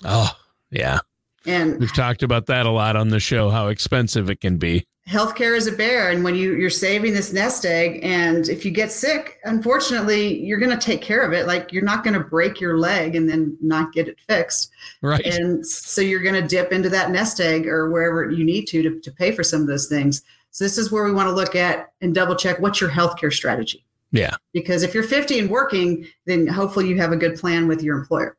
Oh 0.04 0.32
yeah 0.70 1.00
and 1.46 1.78
we've 1.78 1.92
talked 1.92 2.22
about 2.22 2.46
that 2.46 2.66
a 2.66 2.70
lot 2.70 2.96
on 2.96 3.08
the 3.08 3.20
show 3.20 3.50
how 3.50 3.68
expensive 3.68 4.30
it 4.30 4.40
can 4.40 4.56
be. 4.56 4.86
Healthcare 5.08 5.56
is 5.56 5.66
a 5.66 5.72
bear 5.72 6.10
and 6.10 6.22
when 6.22 6.36
you 6.36 6.54
you're 6.54 6.70
saving 6.70 7.12
this 7.12 7.32
nest 7.32 7.66
egg 7.66 7.98
and 8.04 8.48
if 8.48 8.64
you 8.64 8.70
get 8.70 8.92
sick 8.92 9.40
unfortunately 9.44 10.38
you're 10.38 10.60
going 10.60 10.70
to 10.70 10.76
take 10.76 11.02
care 11.02 11.22
of 11.22 11.32
it. 11.32 11.46
Like 11.46 11.72
you're 11.72 11.82
not 11.82 12.04
going 12.04 12.14
to 12.14 12.20
break 12.20 12.60
your 12.60 12.78
leg 12.78 13.16
and 13.16 13.28
then 13.28 13.56
not 13.60 13.92
get 13.92 14.06
it 14.06 14.20
fixed. 14.28 14.70
Right. 15.00 15.24
And 15.26 15.66
so 15.66 16.00
you're 16.00 16.22
going 16.22 16.40
to 16.40 16.46
dip 16.46 16.72
into 16.72 16.88
that 16.90 17.10
nest 17.10 17.40
egg 17.40 17.66
or 17.66 17.90
wherever 17.90 18.30
you 18.30 18.44
need 18.44 18.66
to, 18.68 18.82
to 18.82 19.00
to 19.00 19.10
pay 19.10 19.32
for 19.32 19.42
some 19.42 19.60
of 19.60 19.66
those 19.66 19.88
things. 19.88 20.22
So 20.52 20.64
this 20.64 20.78
is 20.78 20.92
where 20.92 21.04
we 21.04 21.12
want 21.12 21.28
to 21.28 21.34
look 21.34 21.56
at 21.56 21.92
and 22.00 22.14
double 22.14 22.36
check 22.36 22.60
what's 22.60 22.80
your 22.80 22.90
healthcare 22.90 23.32
strategy. 23.32 23.84
Yeah. 24.12 24.36
Because 24.52 24.84
if 24.84 24.94
you're 24.94 25.02
50 25.02 25.40
and 25.40 25.50
working 25.50 26.06
then 26.26 26.46
hopefully 26.46 26.86
you 26.86 26.98
have 26.98 27.10
a 27.10 27.16
good 27.16 27.36
plan 27.36 27.66
with 27.66 27.82
your 27.82 27.98
employer 27.98 28.36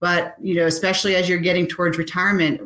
but 0.00 0.34
you 0.40 0.54
know 0.54 0.66
especially 0.66 1.16
as 1.16 1.28
you're 1.28 1.38
getting 1.38 1.66
towards 1.66 1.98
retirement 1.98 2.60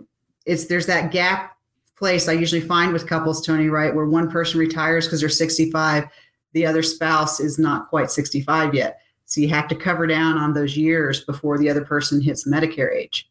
it's 0.46 0.66
there's 0.66 0.86
that 0.86 1.10
gap 1.10 1.56
place 2.00 2.28
I 2.28 2.32
usually 2.32 2.62
find 2.62 2.92
with 2.92 3.06
couples, 3.06 3.46
Tony, 3.46 3.68
right, 3.68 3.94
where 3.94 4.06
one 4.06 4.28
person 4.28 4.58
retires 4.58 5.06
because 5.06 5.20
they're 5.20 5.28
65, 5.28 6.08
the 6.54 6.66
other 6.66 6.82
spouse 6.82 7.38
is 7.38 7.58
not 7.58 7.88
quite 7.88 8.10
65 8.10 8.74
yet. 8.74 9.00
So 9.26 9.40
you 9.40 9.48
have 9.50 9.68
to 9.68 9.76
cover 9.76 10.06
down 10.08 10.36
on 10.38 10.54
those 10.54 10.76
years 10.76 11.24
before 11.24 11.58
the 11.58 11.70
other 11.70 11.84
person 11.84 12.20
hits 12.20 12.48
Medicare 12.48 12.92
age. 12.92 13.30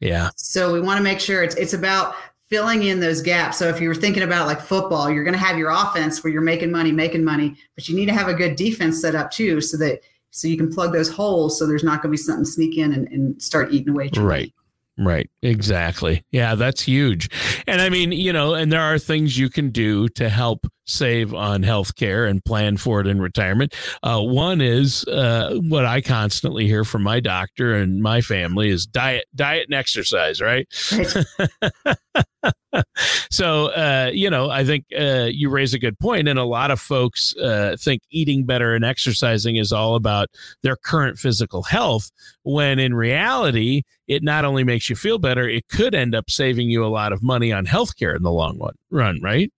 Yeah. 0.00 0.30
So 0.36 0.72
we 0.72 0.80
want 0.80 0.98
to 0.98 1.02
make 1.02 1.20
sure 1.20 1.42
it's 1.42 1.54
it's 1.54 1.72
about 1.72 2.16
filling 2.50 2.82
in 2.82 3.00
those 3.00 3.22
gaps. 3.22 3.56
So 3.56 3.68
if 3.68 3.80
you 3.80 3.88
were 3.88 3.94
thinking 3.94 4.22
about 4.22 4.46
like 4.46 4.60
football, 4.60 5.10
you're 5.10 5.24
going 5.24 5.34
to 5.34 5.40
have 5.40 5.56
your 5.56 5.70
offense 5.70 6.22
where 6.22 6.32
you're 6.32 6.42
making 6.42 6.70
money, 6.70 6.92
making 6.92 7.24
money, 7.24 7.56
but 7.74 7.88
you 7.88 7.96
need 7.96 8.06
to 8.06 8.12
have 8.12 8.28
a 8.28 8.34
good 8.34 8.56
defense 8.56 9.00
set 9.00 9.14
up 9.14 9.30
too, 9.30 9.60
so 9.60 9.76
that 9.78 10.00
so 10.30 10.48
you 10.48 10.56
can 10.56 10.72
plug 10.72 10.92
those 10.92 11.08
holes 11.08 11.58
so 11.58 11.66
there's 11.66 11.84
not 11.84 12.02
going 12.02 12.10
to 12.10 12.14
be 12.14 12.16
something 12.16 12.44
sneak 12.44 12.76
in 12.78 12.92
and, 12.92 13.08
and 13.08 13.40
start 13.42 13.72
eating 13.72 13.90
away. 13.90 14.10
Right. 14.16 14.52
Right. 15.00 15.30
Exactly. 15.42 16.24
Yeah, 16.32 16.56
that's 16.56 16.82
huge. 16.82 17.30
And 17.68 17.80
I 17.80 17.88
mean, 17.88 18.10
you 18.10 18.32
know, 18.32 18.54
and 18.54 18.72
there 18.72 18.80
are 18.80 18.98
things 18.98 19.38
you 19.38 19.48
can 19.48 19.70
do 19.70 20.08
to 20.10 20.28
help 20.28 20.66
save 20.86 21.32
on 21.32 21.62
health 21.62 21.94
care 21.94 22.26
and 22.26 22.44
plan 22.44 22.78
for 22.78 23.00
it 23.00 23.06
in 23.06 23.20
retirement. 23.20 23.76
Uh, 24.02 24.20
one 24.20 24.60
is 24.60 25.04
uh, 25.04 25.56
what 25.68 25.84
I 25.84 26.00
constantly 26.00 26.66
hear 26.66 26.82
from 26.82 27.04
my 27.04 27.20
doctor 27.20 27.76
and 27.76 28.02
my 28.02 28.20
family 28.20 28.70
is 28.70 28.86
diet, 28.86 29.26
diet 29.36 29.66
and 29.68 29.74
exercise, 29.74 30.40
right? 30.40 30.66
so, 33.30 33.66
uh, 33.66 34.10
you 34.12 34.30
know, 34.30 34.50
I 34.50 34.64
think 34.64 34.84
uh, 34.98 35.28
you 35.30 35.50
raise 35.50 35.74
a 35.74 35.78
good 35.78 35.98
point, 35.98 36.28
and 36.28 36.38
a 36.38 36.44
lot 36.44 36.70
of 36.70 36.80
folks 36.80 37.36
uh, 37.36 37.76
think 37.78 38.02
eating 38.10 38.44
better 38.44 38.74
and 38.74 38.84
exercising 38.84 39.56
is 39.56 39.72
all 39.72 39.94
about 39.94 40.28
their 40.62 40.76
current 40.76 41.18
physical 41.18 41.62
health, 41.62 42.10
when 42.42 42.78
in 42.78 42.94
reality, 42.94 43.82
it 44.06 44.22
not 44.22 44.44
only 44.44 44.64
makes 44.64 44.88
you 44.88 44.96
feel 44.96 45.18
better, 45.18 45.48
it 45.48 45.68
could 45.68 45.94
end 45.94 46.14
up 46.14 46.30
saving 46.30 46.70
you 46.70 46.84
a 46.84 46.88
lot 46.88 47.12
of 47.12 47.22
money 47.22 47.52
on 47.52 47.66
healthcare 47.66 48.16
in 48.16 48.22
the 48.22 48.32
long 48.32 48.58
run, 48.90 49.20
right? 49.22 49.52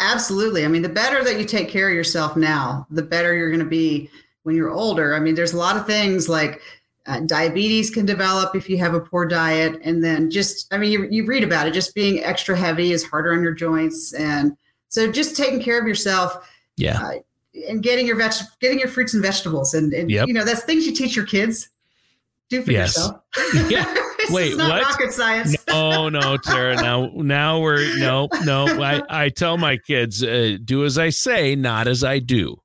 Absolutely. 0.00 0.64
I 0.64 0.68
mean, 0.68 0.82
the 0.82 0.88
better 0.88 1.22
that 1.22 1.38
you 1.38 1.44
take 1.44 1.68
care 1.68 1.88
of 1.88 1.94
yourself 1.94 2.36
now, 2.36 2.86
the 2.90 3.02
better 3.02 3.34
you're 3.34 3.50
going 3.50 3.60
to 3.60 3.66
be 3.66 4.10
when 4.42 4.56
you're 4.56 4.70
older. 4.70 5.14
I 5.14 5.20
mean, 5.20 5.34
there's 5.34 5.52
a 5.52 5.58
lot 5.58 5.76
of 5.76 5.86
things 5.86 6.28
like 6.28 6.62
uh, 7.06 7.20
diabetes 7.20 7.90
can 7.90 8.04
develop 8.04 8.54
if 8.54 8.68
you 8.68 8.78
have 8.78 8.94
a 8.94 9.00
poor 9.00 9.26
diet. 9.26 9.80
And 9.82 10.02
then 10.02 10.30
just, 10.30 10.72
I 10.72 10.78
mean, 10.78 10.90
you, 10.90 11.08
you 11.10 11.24
read 11.24 11.44
about 11.44 11.66
it, 11.66 11.74
just 11.74 11.94
being 11.94 12.22
extra 12.22 12.56
heavy 12.56 12.92
is 12.92 13.04
harder 13.04 13.32
on 13.32 13.42
your 13.42 13.54
joints. 13.54 14.12
And 14.14 14.56
so 14.88 15.10
just 15.10 15.36
taking 15.36 15.60
care 15.60 15.80
of 15.80 15.86
yourself. 15.86 16.48
Yeah. 16.76 17.00
Uh, 17.00 17.12
and 17.68 17.82
getting 17.82 18.06
your 18.06 18.16
veg, 18.16 18.32
getting 18.60 18.78
your 18.78 18.88
fruits 18.88 19.14
and 19.14 19.22
vegetables. 19.22 19.72
And, 19.72 19.92
and 19.94 20.10
yep. 20.10 20.28
you 20.28 20.34
know, 20.34 20.44
that's 20.44 20.64
things 20.64 20.86
you 20.86 20.92
teach 20.92 21.16
your 21.16 21.26
kids. 21.26 21.70
Do 22.48 22.62
for 22.62 22.72
yes. 22.72 22.96
yourself. 22.96 23.22
Yeah. 23.70 23.92
Wait, 24.30 24.56
what? 24.56 24.82
Rocket 24.82 25.12
science. 25.12 25.56
no, 25.68 26.08
no, 26.08 26.36
Tara. 26.36 26.74
Now, 26.74 27.10
now 27.14 27.60
we're 27.60 27.96
no, 27.98 28.28
no. 28.44 28.66
I, 28.82 29.02
I 29.08 29.28
tell 29.28 29.56
my 29.56 29.76
kids, 29.76 30.22
uh, 30.22 30.56
do 30.64 30.84
as 30.84 30.98
I 30.98 31.10
say, 31.10 31.54
not 31.54 31.86
as 31.86 32.02
I 32.02 32.18
do. 32.18 32.60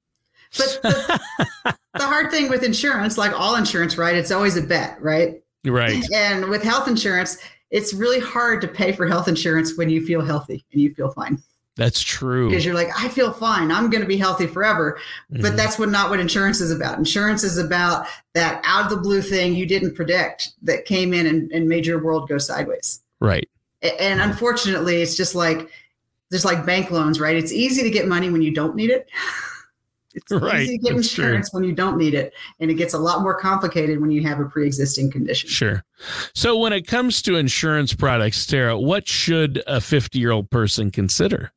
But 0.57 0.79
the, 0.83 1.77
the 1.93 2.05
hard 2.05 2.31
thing 2.31 2.49
with 2.49 2.63
insurance, 2.63 3.17
like 3.17 3.37
all 3.39 3.55
insurance, 3.55 3.97
right? 3.97 4.15
It's 4.15 4.31
always 4.31 4.57
a 4.57 4.61
bet, 4.61 5.01
right? 5.01 5.41
Right. 5.65 6.03
And 6.13 6.49
with 6.49 6.63
health 6.63 6.87
insurance, 6.87 7.37
it's 7.69 7.93
really 7.93 8.19
hard 8.19 8.61
to 8.61 8.67
pay 8.67 8.91
for 8.91 9.07
health 9.07 9.27
insurance 9.27 9.77
when 9.77 9.89
you 9.89 10.05
feel 10.05 10.21
healthy 10.21 10.65
and 10.71 10.81
you 10.81 10.93
feel 10.93 11.09
fine. 11.11 11.41
That's 11.77 12.01
true. 12.01 12.49
Because 12.49 12.65
you're 12.65 12.75
like, 12.75 12.89
I 12.97 13.07
feel 13.07 13.31
fine. 13.31 13.71
I'm 13.71 13.89
going 13.89 14.01
to 14.01 14.07
be 14.07 14.17
healthy 14.17 14.45
forever. 14.45 14.99
Mm-hmm. 15.31 15.41
But 15.41 15.55
that's 15.55 15.79
what 15.79 15.89
not 15.89 16.09
what 16.09 16.19
insurance 16.19 16.59
is 16.59 16.69
about. 16.69 16.97
Insurance 16.97 17.43
is 17.43 17.57
about 17.57 18.07
that 18.33 18.61
out 18.65 18.83
of 18.83 18.89
the 18.89 18.97
blue 18.97 19.21
thing 19.21 19.55
you 19.55 19.65
didn't 19.65 19.95
predict 19.95 20.51
that 20.63 20.85
came 20.85 21.13
in 21.13 21.25
and, 21.25 21.51
and 21.51 21.69
made 21.69 21.85
your 21.85 22.03
world 22.03 22.27
go 22.27 22.37
sideways. 22.37 23.01
Right. 23.21 23.49
And 23.81 24.19
unfortunately, 24.19 25.01
it's 25.01 25.15
just 25.15 25.33
like 25.33 25.69
there's 26.29 26.45
like 26.45 26.65
bank 26.65 26.91
loans, 26.91 27.19
right? 27.19 27.35
It's 27.35 27.51
easy 27.51 27.83
to 27.83 27.89
get 27.89 28.07
money 28.07 28.29
when 28.29 28.41
you 28.41 28.53
don't 28.53 28.75
need 28.75 28.89
it. 28.89 29.07
It's 30.13 30.31
right. 30.31 30.61
easy 30.61 30.77
to 30.77 30.83
get 30.83 30.95
That's 30.95 31.07
insurance 31.07 31.49
true. 31.49 31.59
when 31.59 31.69
you 31.69 31.75
don't 31.75 31.97
need 31.97 32.13
it, 32.13 32.33
and 32.59 32.69
it 32.69 32.75
gets 32.75 32.93
a 32.93 32.99
lot 32.99 33.21
more 33.21 33.37
complicated 33.37 33.99
when 34.01 34.11
you 34.11 34.23
have 34.23 34.39
a 34.39 34.45
pre-existing 34.45 35.11
condition. 35.11 35.49
Sure. 35.49 35.83
So 36.33 36.57
when 36.57 36.73
it 36.73 36.87
comes 36.87 37.21
to 37.23 37.35
insurance 37.35 37.93
products, 37.93 38.45
Tara, 38.45 38.79
what 38.79 39.07
should 39.07 39.63
a 39.67 39.77
50-year-old 39.77 40.49
person 40.49 40.91
consider? 40.91 41.51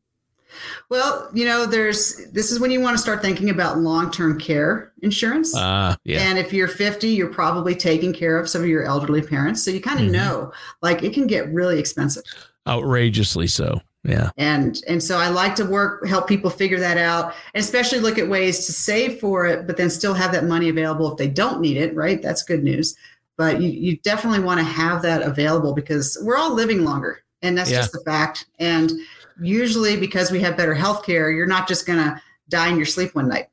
Well, 0.88 1.30
you 1.34 1.44
know, 1.44 1.66
there's 1.66 2.30
this 2.32 2.50
is 2.50 2.60
when 2.60 2.70
you 2.70 2.80
want 2.80 2.96
to 2.96 3.02
start 3.02 3.22
thinking 3.22 3.50
about 3.50 3.78
long-term 3.78 4.38
care 4.38 4.92
insurance. 5.02 5.54
Uh, 5.54 5.96
yeah. 6.04 6.20
And 6.20 6.38
if 6.38 6.52
you're 6.52 6.68
50, 6.68 7.08
you're 7.08 7.32
probably 7.32 7.74
taking 7.74 8.12
care 8.12 8.38
of 8.38 8.48
some 8.48 8.62
of 8.62 8.68
your 8.68 8.84
elderly 8.84 9.22
parents, 9.22 9.64
so 9.64 9.70
you 9.70 9.80
kind 9.80 9.98
of 9.98 10.06
mm-hmm. 10.06 10.12
know 10.12 10.52
like 10.82 11.02
it 11.02 11.12
can 11.12 11.26
get 11.26 11.52
really 11.52 11.78
expensive. 11.78 12.24
Outrageously 12.66 13.46
so. 13.46 13.80
Yeah. 14.04 14.30
And 14.36 14.82
and 14.86 15.02
so 15.02 15.16
I 15.18 15.28
like 15.28 15.54
to 15.56 15.64
work 15.64 16.06
help 16.06 16.28
people 16.28 16.50
figure 16.50 16.78
that 16.78 16.98
out 16.98 17.34
and 17.54 17.64
especially 17.64 18.00
look 18.00 18.18
at 18.18 18.28
ways 18.28 18.66
to 18.66 18.72
save 18.72 19.18
for 19.18 19.46
it 19.46 19.66
but 19.66 19.78
then 19.78 19.88
still 19.88 20.12
have 20.12 20.32
that 20.32 20.44
money 20.44 20.68
available 20.68 21.10
if 21.10 21.16
they 21.16 21.28
don't 21.28 21.60
need 21.60 21.78
it, 21.78 21.94
right? 21.94 22.20
That's 22.20 22.42
good 22.42 22.62
news. 22.62 22.94
But 23.36 23.62
you 23.62 23.70
you 23.70 23.96
definitely 23.98 24.40
want 24.40 24.60
to 24.60 24.64
have 24.64 25.02
that 25.02 25.22
available 25.22 25.72
because 25.72 26.18
we're 26.22 26.36
all 26.36 26.52
living 26.52 26.84
longer 26.84 27.22
and 27.42 27.56
that's 27.56 27.70
yeah. 27.70 27.78
just 27.78 27.92
the 27.92 28.00
fact. 28.00 28.46
And 28.58 28.92
usually 29.40 29.96
because 29.96 30.30
we 30.30 30.40
have 30.40 30.56
better 30.56 30.74
health 30.74 31.04
care, 31.04 31.30
you're 31.30 31.46
not 31.46 31.66
just 31.66 31.86
going 31.86 31.98
to 31.98 32.20
die 32.48 32.68
in 32.68 32.76
your 32.76 32.86
sleep 32.86 33.14
one 33.14 33.28
night. 33.28 33.48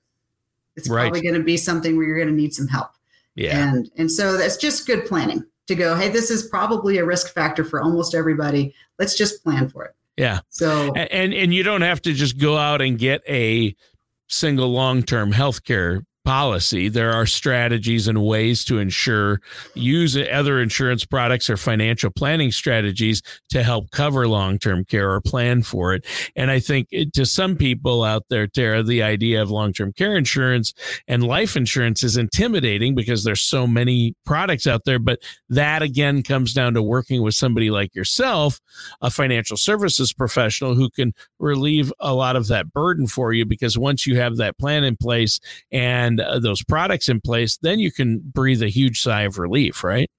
It's 0.75 0.89
right. 0.89 1.03
probably 1.03 1.21
going 1.21 1.35
to 1.35 1.43
be 1.43 1.57
something 1.57 1.95
where 1.95 2.05
you're 2.05 2.17
going 2.17 2.29
to 2.29 2.33
need 2.33 2.53
some 2.53 2.67
help. 2.67 2.91
Yeah. 3.35 3.57
And 3.57 3.89
and 3.97 4.11
so 4.11 4.37
that's 4.37 4.57
just 4.57 4.85
good 4.85 5.05
planning 5.05 5.45
to 5.67 5.75
go, 5.75 5.95
hey, 5.95 6.09
this 6.09 6.29
is 6.29 6.43
probably 6.43 6.97
a 6.97 7.05
risk 7.05 7.33
factor 7.33 7.63
for 7.63 7.81
almost 7.81 8.13
everybody. 8.13 8.73
Let's 8.99 9.17
just 9.17 9.43
plan 9.43 9.69
for 9.69 9.85
it. 9.85 9.95
Yeah. 10.21 10.41
So 10.49 10.93
and 10.93 11.33
and 11.33 11.51
you 11.51 11.63
don't 11.63 11.81
have 11.81 11.99
to 12.03 12.13
just 12.13 12.37
go 12.37 12.55
out 12.55 12.79
and 12.79 12.95
get 12.99 13.23
a 13.27 13.75
single 14.27 14.71
long-term 14.71 15.31
health 15.31 15.63
care 15.63 16.03
policy, 16.23 16.89
there 16.89 17.11
are 17.11 17.25
strategies 17.25 18.07
and 18.07 18.23
ways 18.23 18.63
to 18.65 18.79
ensure 18.79 19.41
use 19.73 20.17
other 20.17 20.61
insurance 20.61 21.05
products 21.05 21.49
or 21.49 21.57
financial 21.57 22.11
planning 22.11 22.51
strategies 22.51 23.21
to 23.49 23.63
help 23.63 23.91
cover 23.91 24.27
long-term 24.27 24.85
care 24.85 25.11
or 25.11 25.21
plan 25.21 25.63
for 25.63 25.93
it. 25.93 26.05
And 26.35 26.51
I 26.51 26.59
think 26.59 26.87
it, 26.91 27.13
to 27.13 27.25
some 27.25 27.55
people 27.55 28.03
out 28.03 28.23
there, 28.29 28.47
Tara, 28.47 28.83
the 28.83 29.03
idea 29.03 29.41
of 29.41 29.49
long-term 29.49 29.93
care 29.93 30.15
insurance 30.15 30.73
and 31.07 31.23
life 31.23 31.55
insurance 31.55 32.03
is 32.03 32.17
intimidating 32.17 32.95
because 32.95 33.23
there's 33.23 33.41
so 33.41 33.65
many 33.65 34.15
products 34.25 34.67
out 34.67 34.85
there. 34.85 34.99
But 34.99 35.19
that 35.49 35.81
again 35.81 36.23
comes 36.23 36.53
down 36.53 36.73
to 36.75 36.83
working 36.83 37.21
with 37.21 37.35
somebody 37.35 37.71
like 37.71 37.95
yourself, 37.95 38.59
a 39.01 39.09
financial 39.09 39.57
services 39.57 40.13
professional 40.13 40.75
who 40.75 40.89
can 40.89 41.13
relieve 41.39 41.91
a 41.99 42.13
lot 42.13 42.35
of 42.35 42.47
that 42.47 42.71
burden 42.73 43.07
for 43.07 43.33
you 43.33 43.45
because 43.45 43.77
once 43.77 44.05
you 44.05 44.17
have 44.17 44.37
that 44.37 44.57
plan 44.57 44.83
in 44.83 44.95
place 44.95 45.39
and 45.71 46.10
and 46.11 46.21
uh, 46.21 46.39
those 46.39 46.63
products 46.63 47.09
in 47.09 47.21
place, 47.21 47.57
then 47.61 47.79
you 47.79 47.91
can 47.91 48.19
breathe 48.19 48.61
a 48.61 48.69
huge 48.69 49.01
sigh 49.01 49.23
of 49.23 49.37
relief, 49.37 49.83
right? 49.83 50.09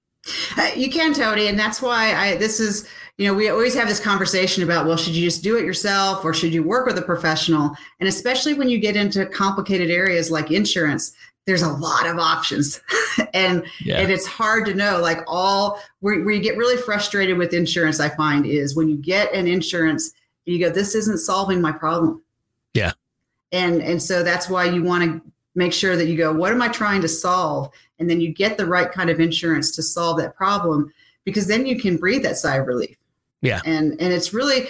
Uh, 0.57 0.69
you 0.75 0.89
can, 0.89 1.13
Tony, 1.13 1.47
and 1.47 1.59
that's 1.59 1.81
why 1.81 2.13
I. 2.13 2.35
This 2.37 2.59
is, 2.59 2.87
you 3.17 3.27
know, 3.27 3.33
we 3.33 3.49
always 3.49 3.75
have 3.75 3.89
this 3.89 3.99
conversation 3.99 4.63
about, 4.63 4.85
well, 4.85 4.95
should 4.95 5.15
you 5.15 5.25
just 5.25 5.43
do 5.43 5.57
it 5.57 5.65
yourself 5.65 6.23
or 6.23 6.33
should 6.33 6.53
you 6.53 6.63
work 6.63 6.85
with 6.85 6.97
a 6.97 7.01
professional? 7.01 7.75
And 7.99 8.07
especially 8.07 8.53
when 8.53 8.69
you 8.69 8.79
get 8.79 8.95
into 8.95 9.25
complicated 9.25 9.89
areas 9.89 10.31
like 10.31 10.49
insurance, 10.49 11.13
there's 11.45 11.61
a 11.61 11.73
lot 11.73 12.07
of 12.07 12.19
options, 12.19 12.79
and 13.33 13.65
yeah. 13.81 13.99
and 13.99 14.09
it's 14.09 14.25
hard 14.25 14.65
to 14.67 14.73
know. 14.73 15.01
Like 15.01 15.19
all 15.27 15.81
where, 15.99 16.23
where 16.23 16.33
you 16.33 16.41
get 16.41 16.57
really 16.57 16.77
frustrated 16.77 17.37
with 17.37 17.53
insurance, 17.53 17.99
I 17.99 18.07
find 18.09 18.45
is 18.45 18.77
when 18.77 18.87
you 18.87 18.95
get 18.95 19.33
an 19.33 19.45
insurance, 19.45 20.13
you 20.45 20.57
go, 20.57 20.69
this 20.69 20.95
isn't 20.95 21.17
solving 21.17 21.59
my 21.59 21.73
problem. 21.73 22.23
Yeah, 22.73 22.93
and 23.51 23.81
and 23.81 24.01
so 24.01 24.23
that's 24.23 24.49
why 24.49 24.65
you 24.65 24.83
want 24.83 25.03
to 25.03 25.32
make 25.55 25.73
sure 25.73 25.95
that 25.95 26.07
you 26.07 26.17
go, 26.17 26.33
what 26.33 26.51
am 26.51 26.61
I 26.61 26.67
trying 26.67 27.01
to 27.01 27.07
solve? 27.07 27.69
And 27.99 28.09
then 28.09 28.21
you 28.21 28.33
get 28.33 28.57
the 28.57 28.65
right 28.65 28.91
kind 28.91 29.09
of 29.09 29.19
insurance 29.19 29.71
to 29.75 29.83
solve 29.83 30.17
that 30.17 30.35
problem 30.35 30.91
because 31.25 31.47
then 31.47 31.65
you 31.65 31.79
can 31.79 31.97
breathe 31.97 32.23
that 32.23 32.37
sigh 32.37 32.57
of 32.57 32.67
relief. 32.67 32.97
Yeah. 33.41 33.61
And 33.65 33.91
and 33.99 34.13
it's 34.13 34.33
really 34.33 34.69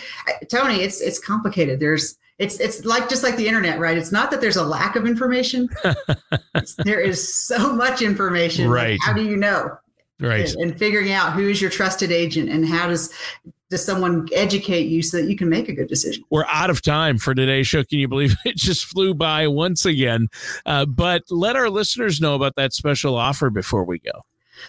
Tony, 0.50 0.82
it's 0.82 1.00
it's 1.00 1.20
complicated. 1.20 1.80
There's 1.80 2.18
it's 2.40 2.60
it's 2.60 2.84
like 2.86 3.08
just 3.08 3.24
like 3.24 3.38
the 3.38 3.48
internet, 3.48 3.80
right? 3.80 3.98
It's 3.98 4.12
not 4.12 4.32
that 4.32 4.42
there's 4.42 4.58
a 4.58 4.64
lack 4.66 4.96
of 4.96 5.06
information. 5.06 5.70
there 6.80 7.00
is 7.00 7.34
so 7.34 7.74
much 7.74 8.02
information. 8.02 8.70
Right. 8.70 8.98
How 9.02 9.14
do 9.14 9.24
you 9.24 9.38
know? 9.38 9.78
Right. 10.20 10.52
And, 10.54 10.62
and 10.72 10.80
figuring 10.80 11.12
out 11.12 11.34
who 11.34 11.48
is 11.50 11.62
your 11.62 11.70
trusted 11.70 12.12
agent 12.12 12.50
and 12.50 12.68
how 12.68 12.88
does 12.88 13.14
does 13.74 13.84
someone 13.84 14.28
educate 14.34 14.86
you 14.86 15.02
so 15.02 15.18
that 15.18 15.28
you 15.28 15.36
can 15.36 15.50
make 15.50 15.68
a 15.68 15.74
good 15.74 15.88
decision? 15.88 16.24
We're 16.30 16.46
out 16.46 16.70
of 16.70 16.84
time 16.84 17.18
for 17.18 17.34
today's 17.34 17.66
show. 17.66 17.84
Can 17.84 17.98
you 17.98 18.08
believe 18.08 18.36
it 18.46 18.56
just 18.56 18.86
flew 18.86 19.16
by 19.16 19.48
once 19.48 19.84
again? 19.84 20.28
Uh, 20.64 20.86
but 20.86 21.24
let 21.32 21.56
our 21.56 21.72
listeners 21.72 22.22
know 22.22 22.36
about 22.36 22.56
that 22.56 22.72
special 22.74 23.16
offer 23.16 23.50
before 23.50 23.84
we 23.84 23.98
go. 23.98 24.22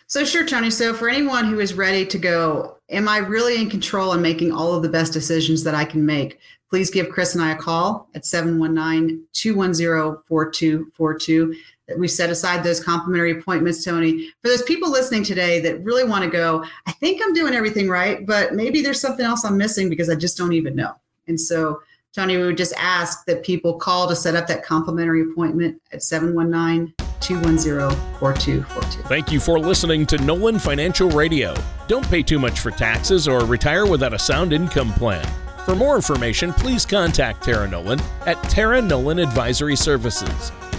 So, 0.07 0.25
sure, 0.25 0.47
Tony. 0.47 0.71
So, 0.71 0.95
for 0.95 1.11
anyone 1.11 1.45
who 1.45 1.61
is 1.61 1.75
ready 1.75 2.07
to 2.07 2.19
go, 2.19 2.79
am 2.88 3.07
I 3.11 3.19
really 3.19 3.61
in 3.61 3.69
control 3.69 4.12
and 4.12 4.23
making 4.23 4.51
all 4.51 4.73
of 4.73 4.83
the 4.83 4.88
best 4.88 5.12
decisions 5.12 5.64
that 5.64 5.75
I 5.75 5.85
can 5.85 6.07
make? 6.07 6.40
Please 6.71 6.90
give 6.90 7.11
Chris 7.11 7.35
and 7.35 7.45
I 7.45 7.53
a 7.53 7.57
call 7.57 8.09
at 8.14 8.25
719 8.25 9.23
210 9.35 10.23
4242 10.27 11.55
we 11.97 12.09
set 12.09 12.31
aside 12.31 12.64
those 12.64 12.83
complimentary 12.83 13.33
appointments, 13.33 13.85
Tony. 13.85 14.29
For 14.42 14.49
those 14.49 14.62
people 14.62 14.90
listening 14.90 15.23
today 15.23 15.61
that 15.61 15.83
really 15.85 16.05
want 16.05 16.25
to 16.25 16.31
go, 16.31 16.64
I 16.87 16.92
think 16.92 17.20
I'm 17.23 17.35
doing 17.35 17.55
everything 17.55 17.88
right, 17.88 18.27
but 18.27 18.55
maybe 18.55 18.81
there's 18.81 19.01
something 19.01 19.25
else 19.25 19.44
I'm 19.44 19.57
missing 19.57 19.88
because 19.88 20.09
I 20.09 20.14
just 20.14 20.37
don't 20.37 20.53
even 20.53 20.75
know. 20.75 20.94
And 21.27 21.40
so, 21.40 21.81
Tony, 22.14 22.37
we 22.37 22.44
would 22.44 22.57
just 22.57 22.75
ask 22.79 23.25
that 23.27 23.44
people 23.44 23.75
call 23.75 24.09
to 24.09 24.16
set 24.16 24.35
up 24.35 24.47
that 24.47 24.64
complimentary 24.64 25.23
appointment 25.23 25.81
at 25.92 26.03
719 26.03 26.94
210 27.20 28.18
4242. 28.18 29.03
Thank 29.09 29.33
you 29.33 29.40
for 29.40 29.59
listening 29.59 30.07
to 30.07 30.18
Nolan 30.18 30.59
Financial 30.59 31.11
Radio. 31.11 31.55
Don't 31.88 32.09
pay 32.09 32.23
too 32.23 32.38
much 32.38 32.61
for 32.61 32.70
taxes 32.70 33.27
or 33.27 33.44
retire 33.44 33.87
without 33.87 34.14
a 34.14 34.18
sound 34.18 34.53
income 34.53 34.92
plan. 34.92 35.27
For 35.64 35.75
more 35.75 35.97
information, 35.97 36.53
please 36.53 36.85
contact 36.85 37.42
Tara 37.42 37.66
Nolan 37.66 38.01
at 38.27 38.42
Tara 38.44 38.83
Nolan 38.83 39.18
Advisory 39.18 39.77
Services. 39.77 40.53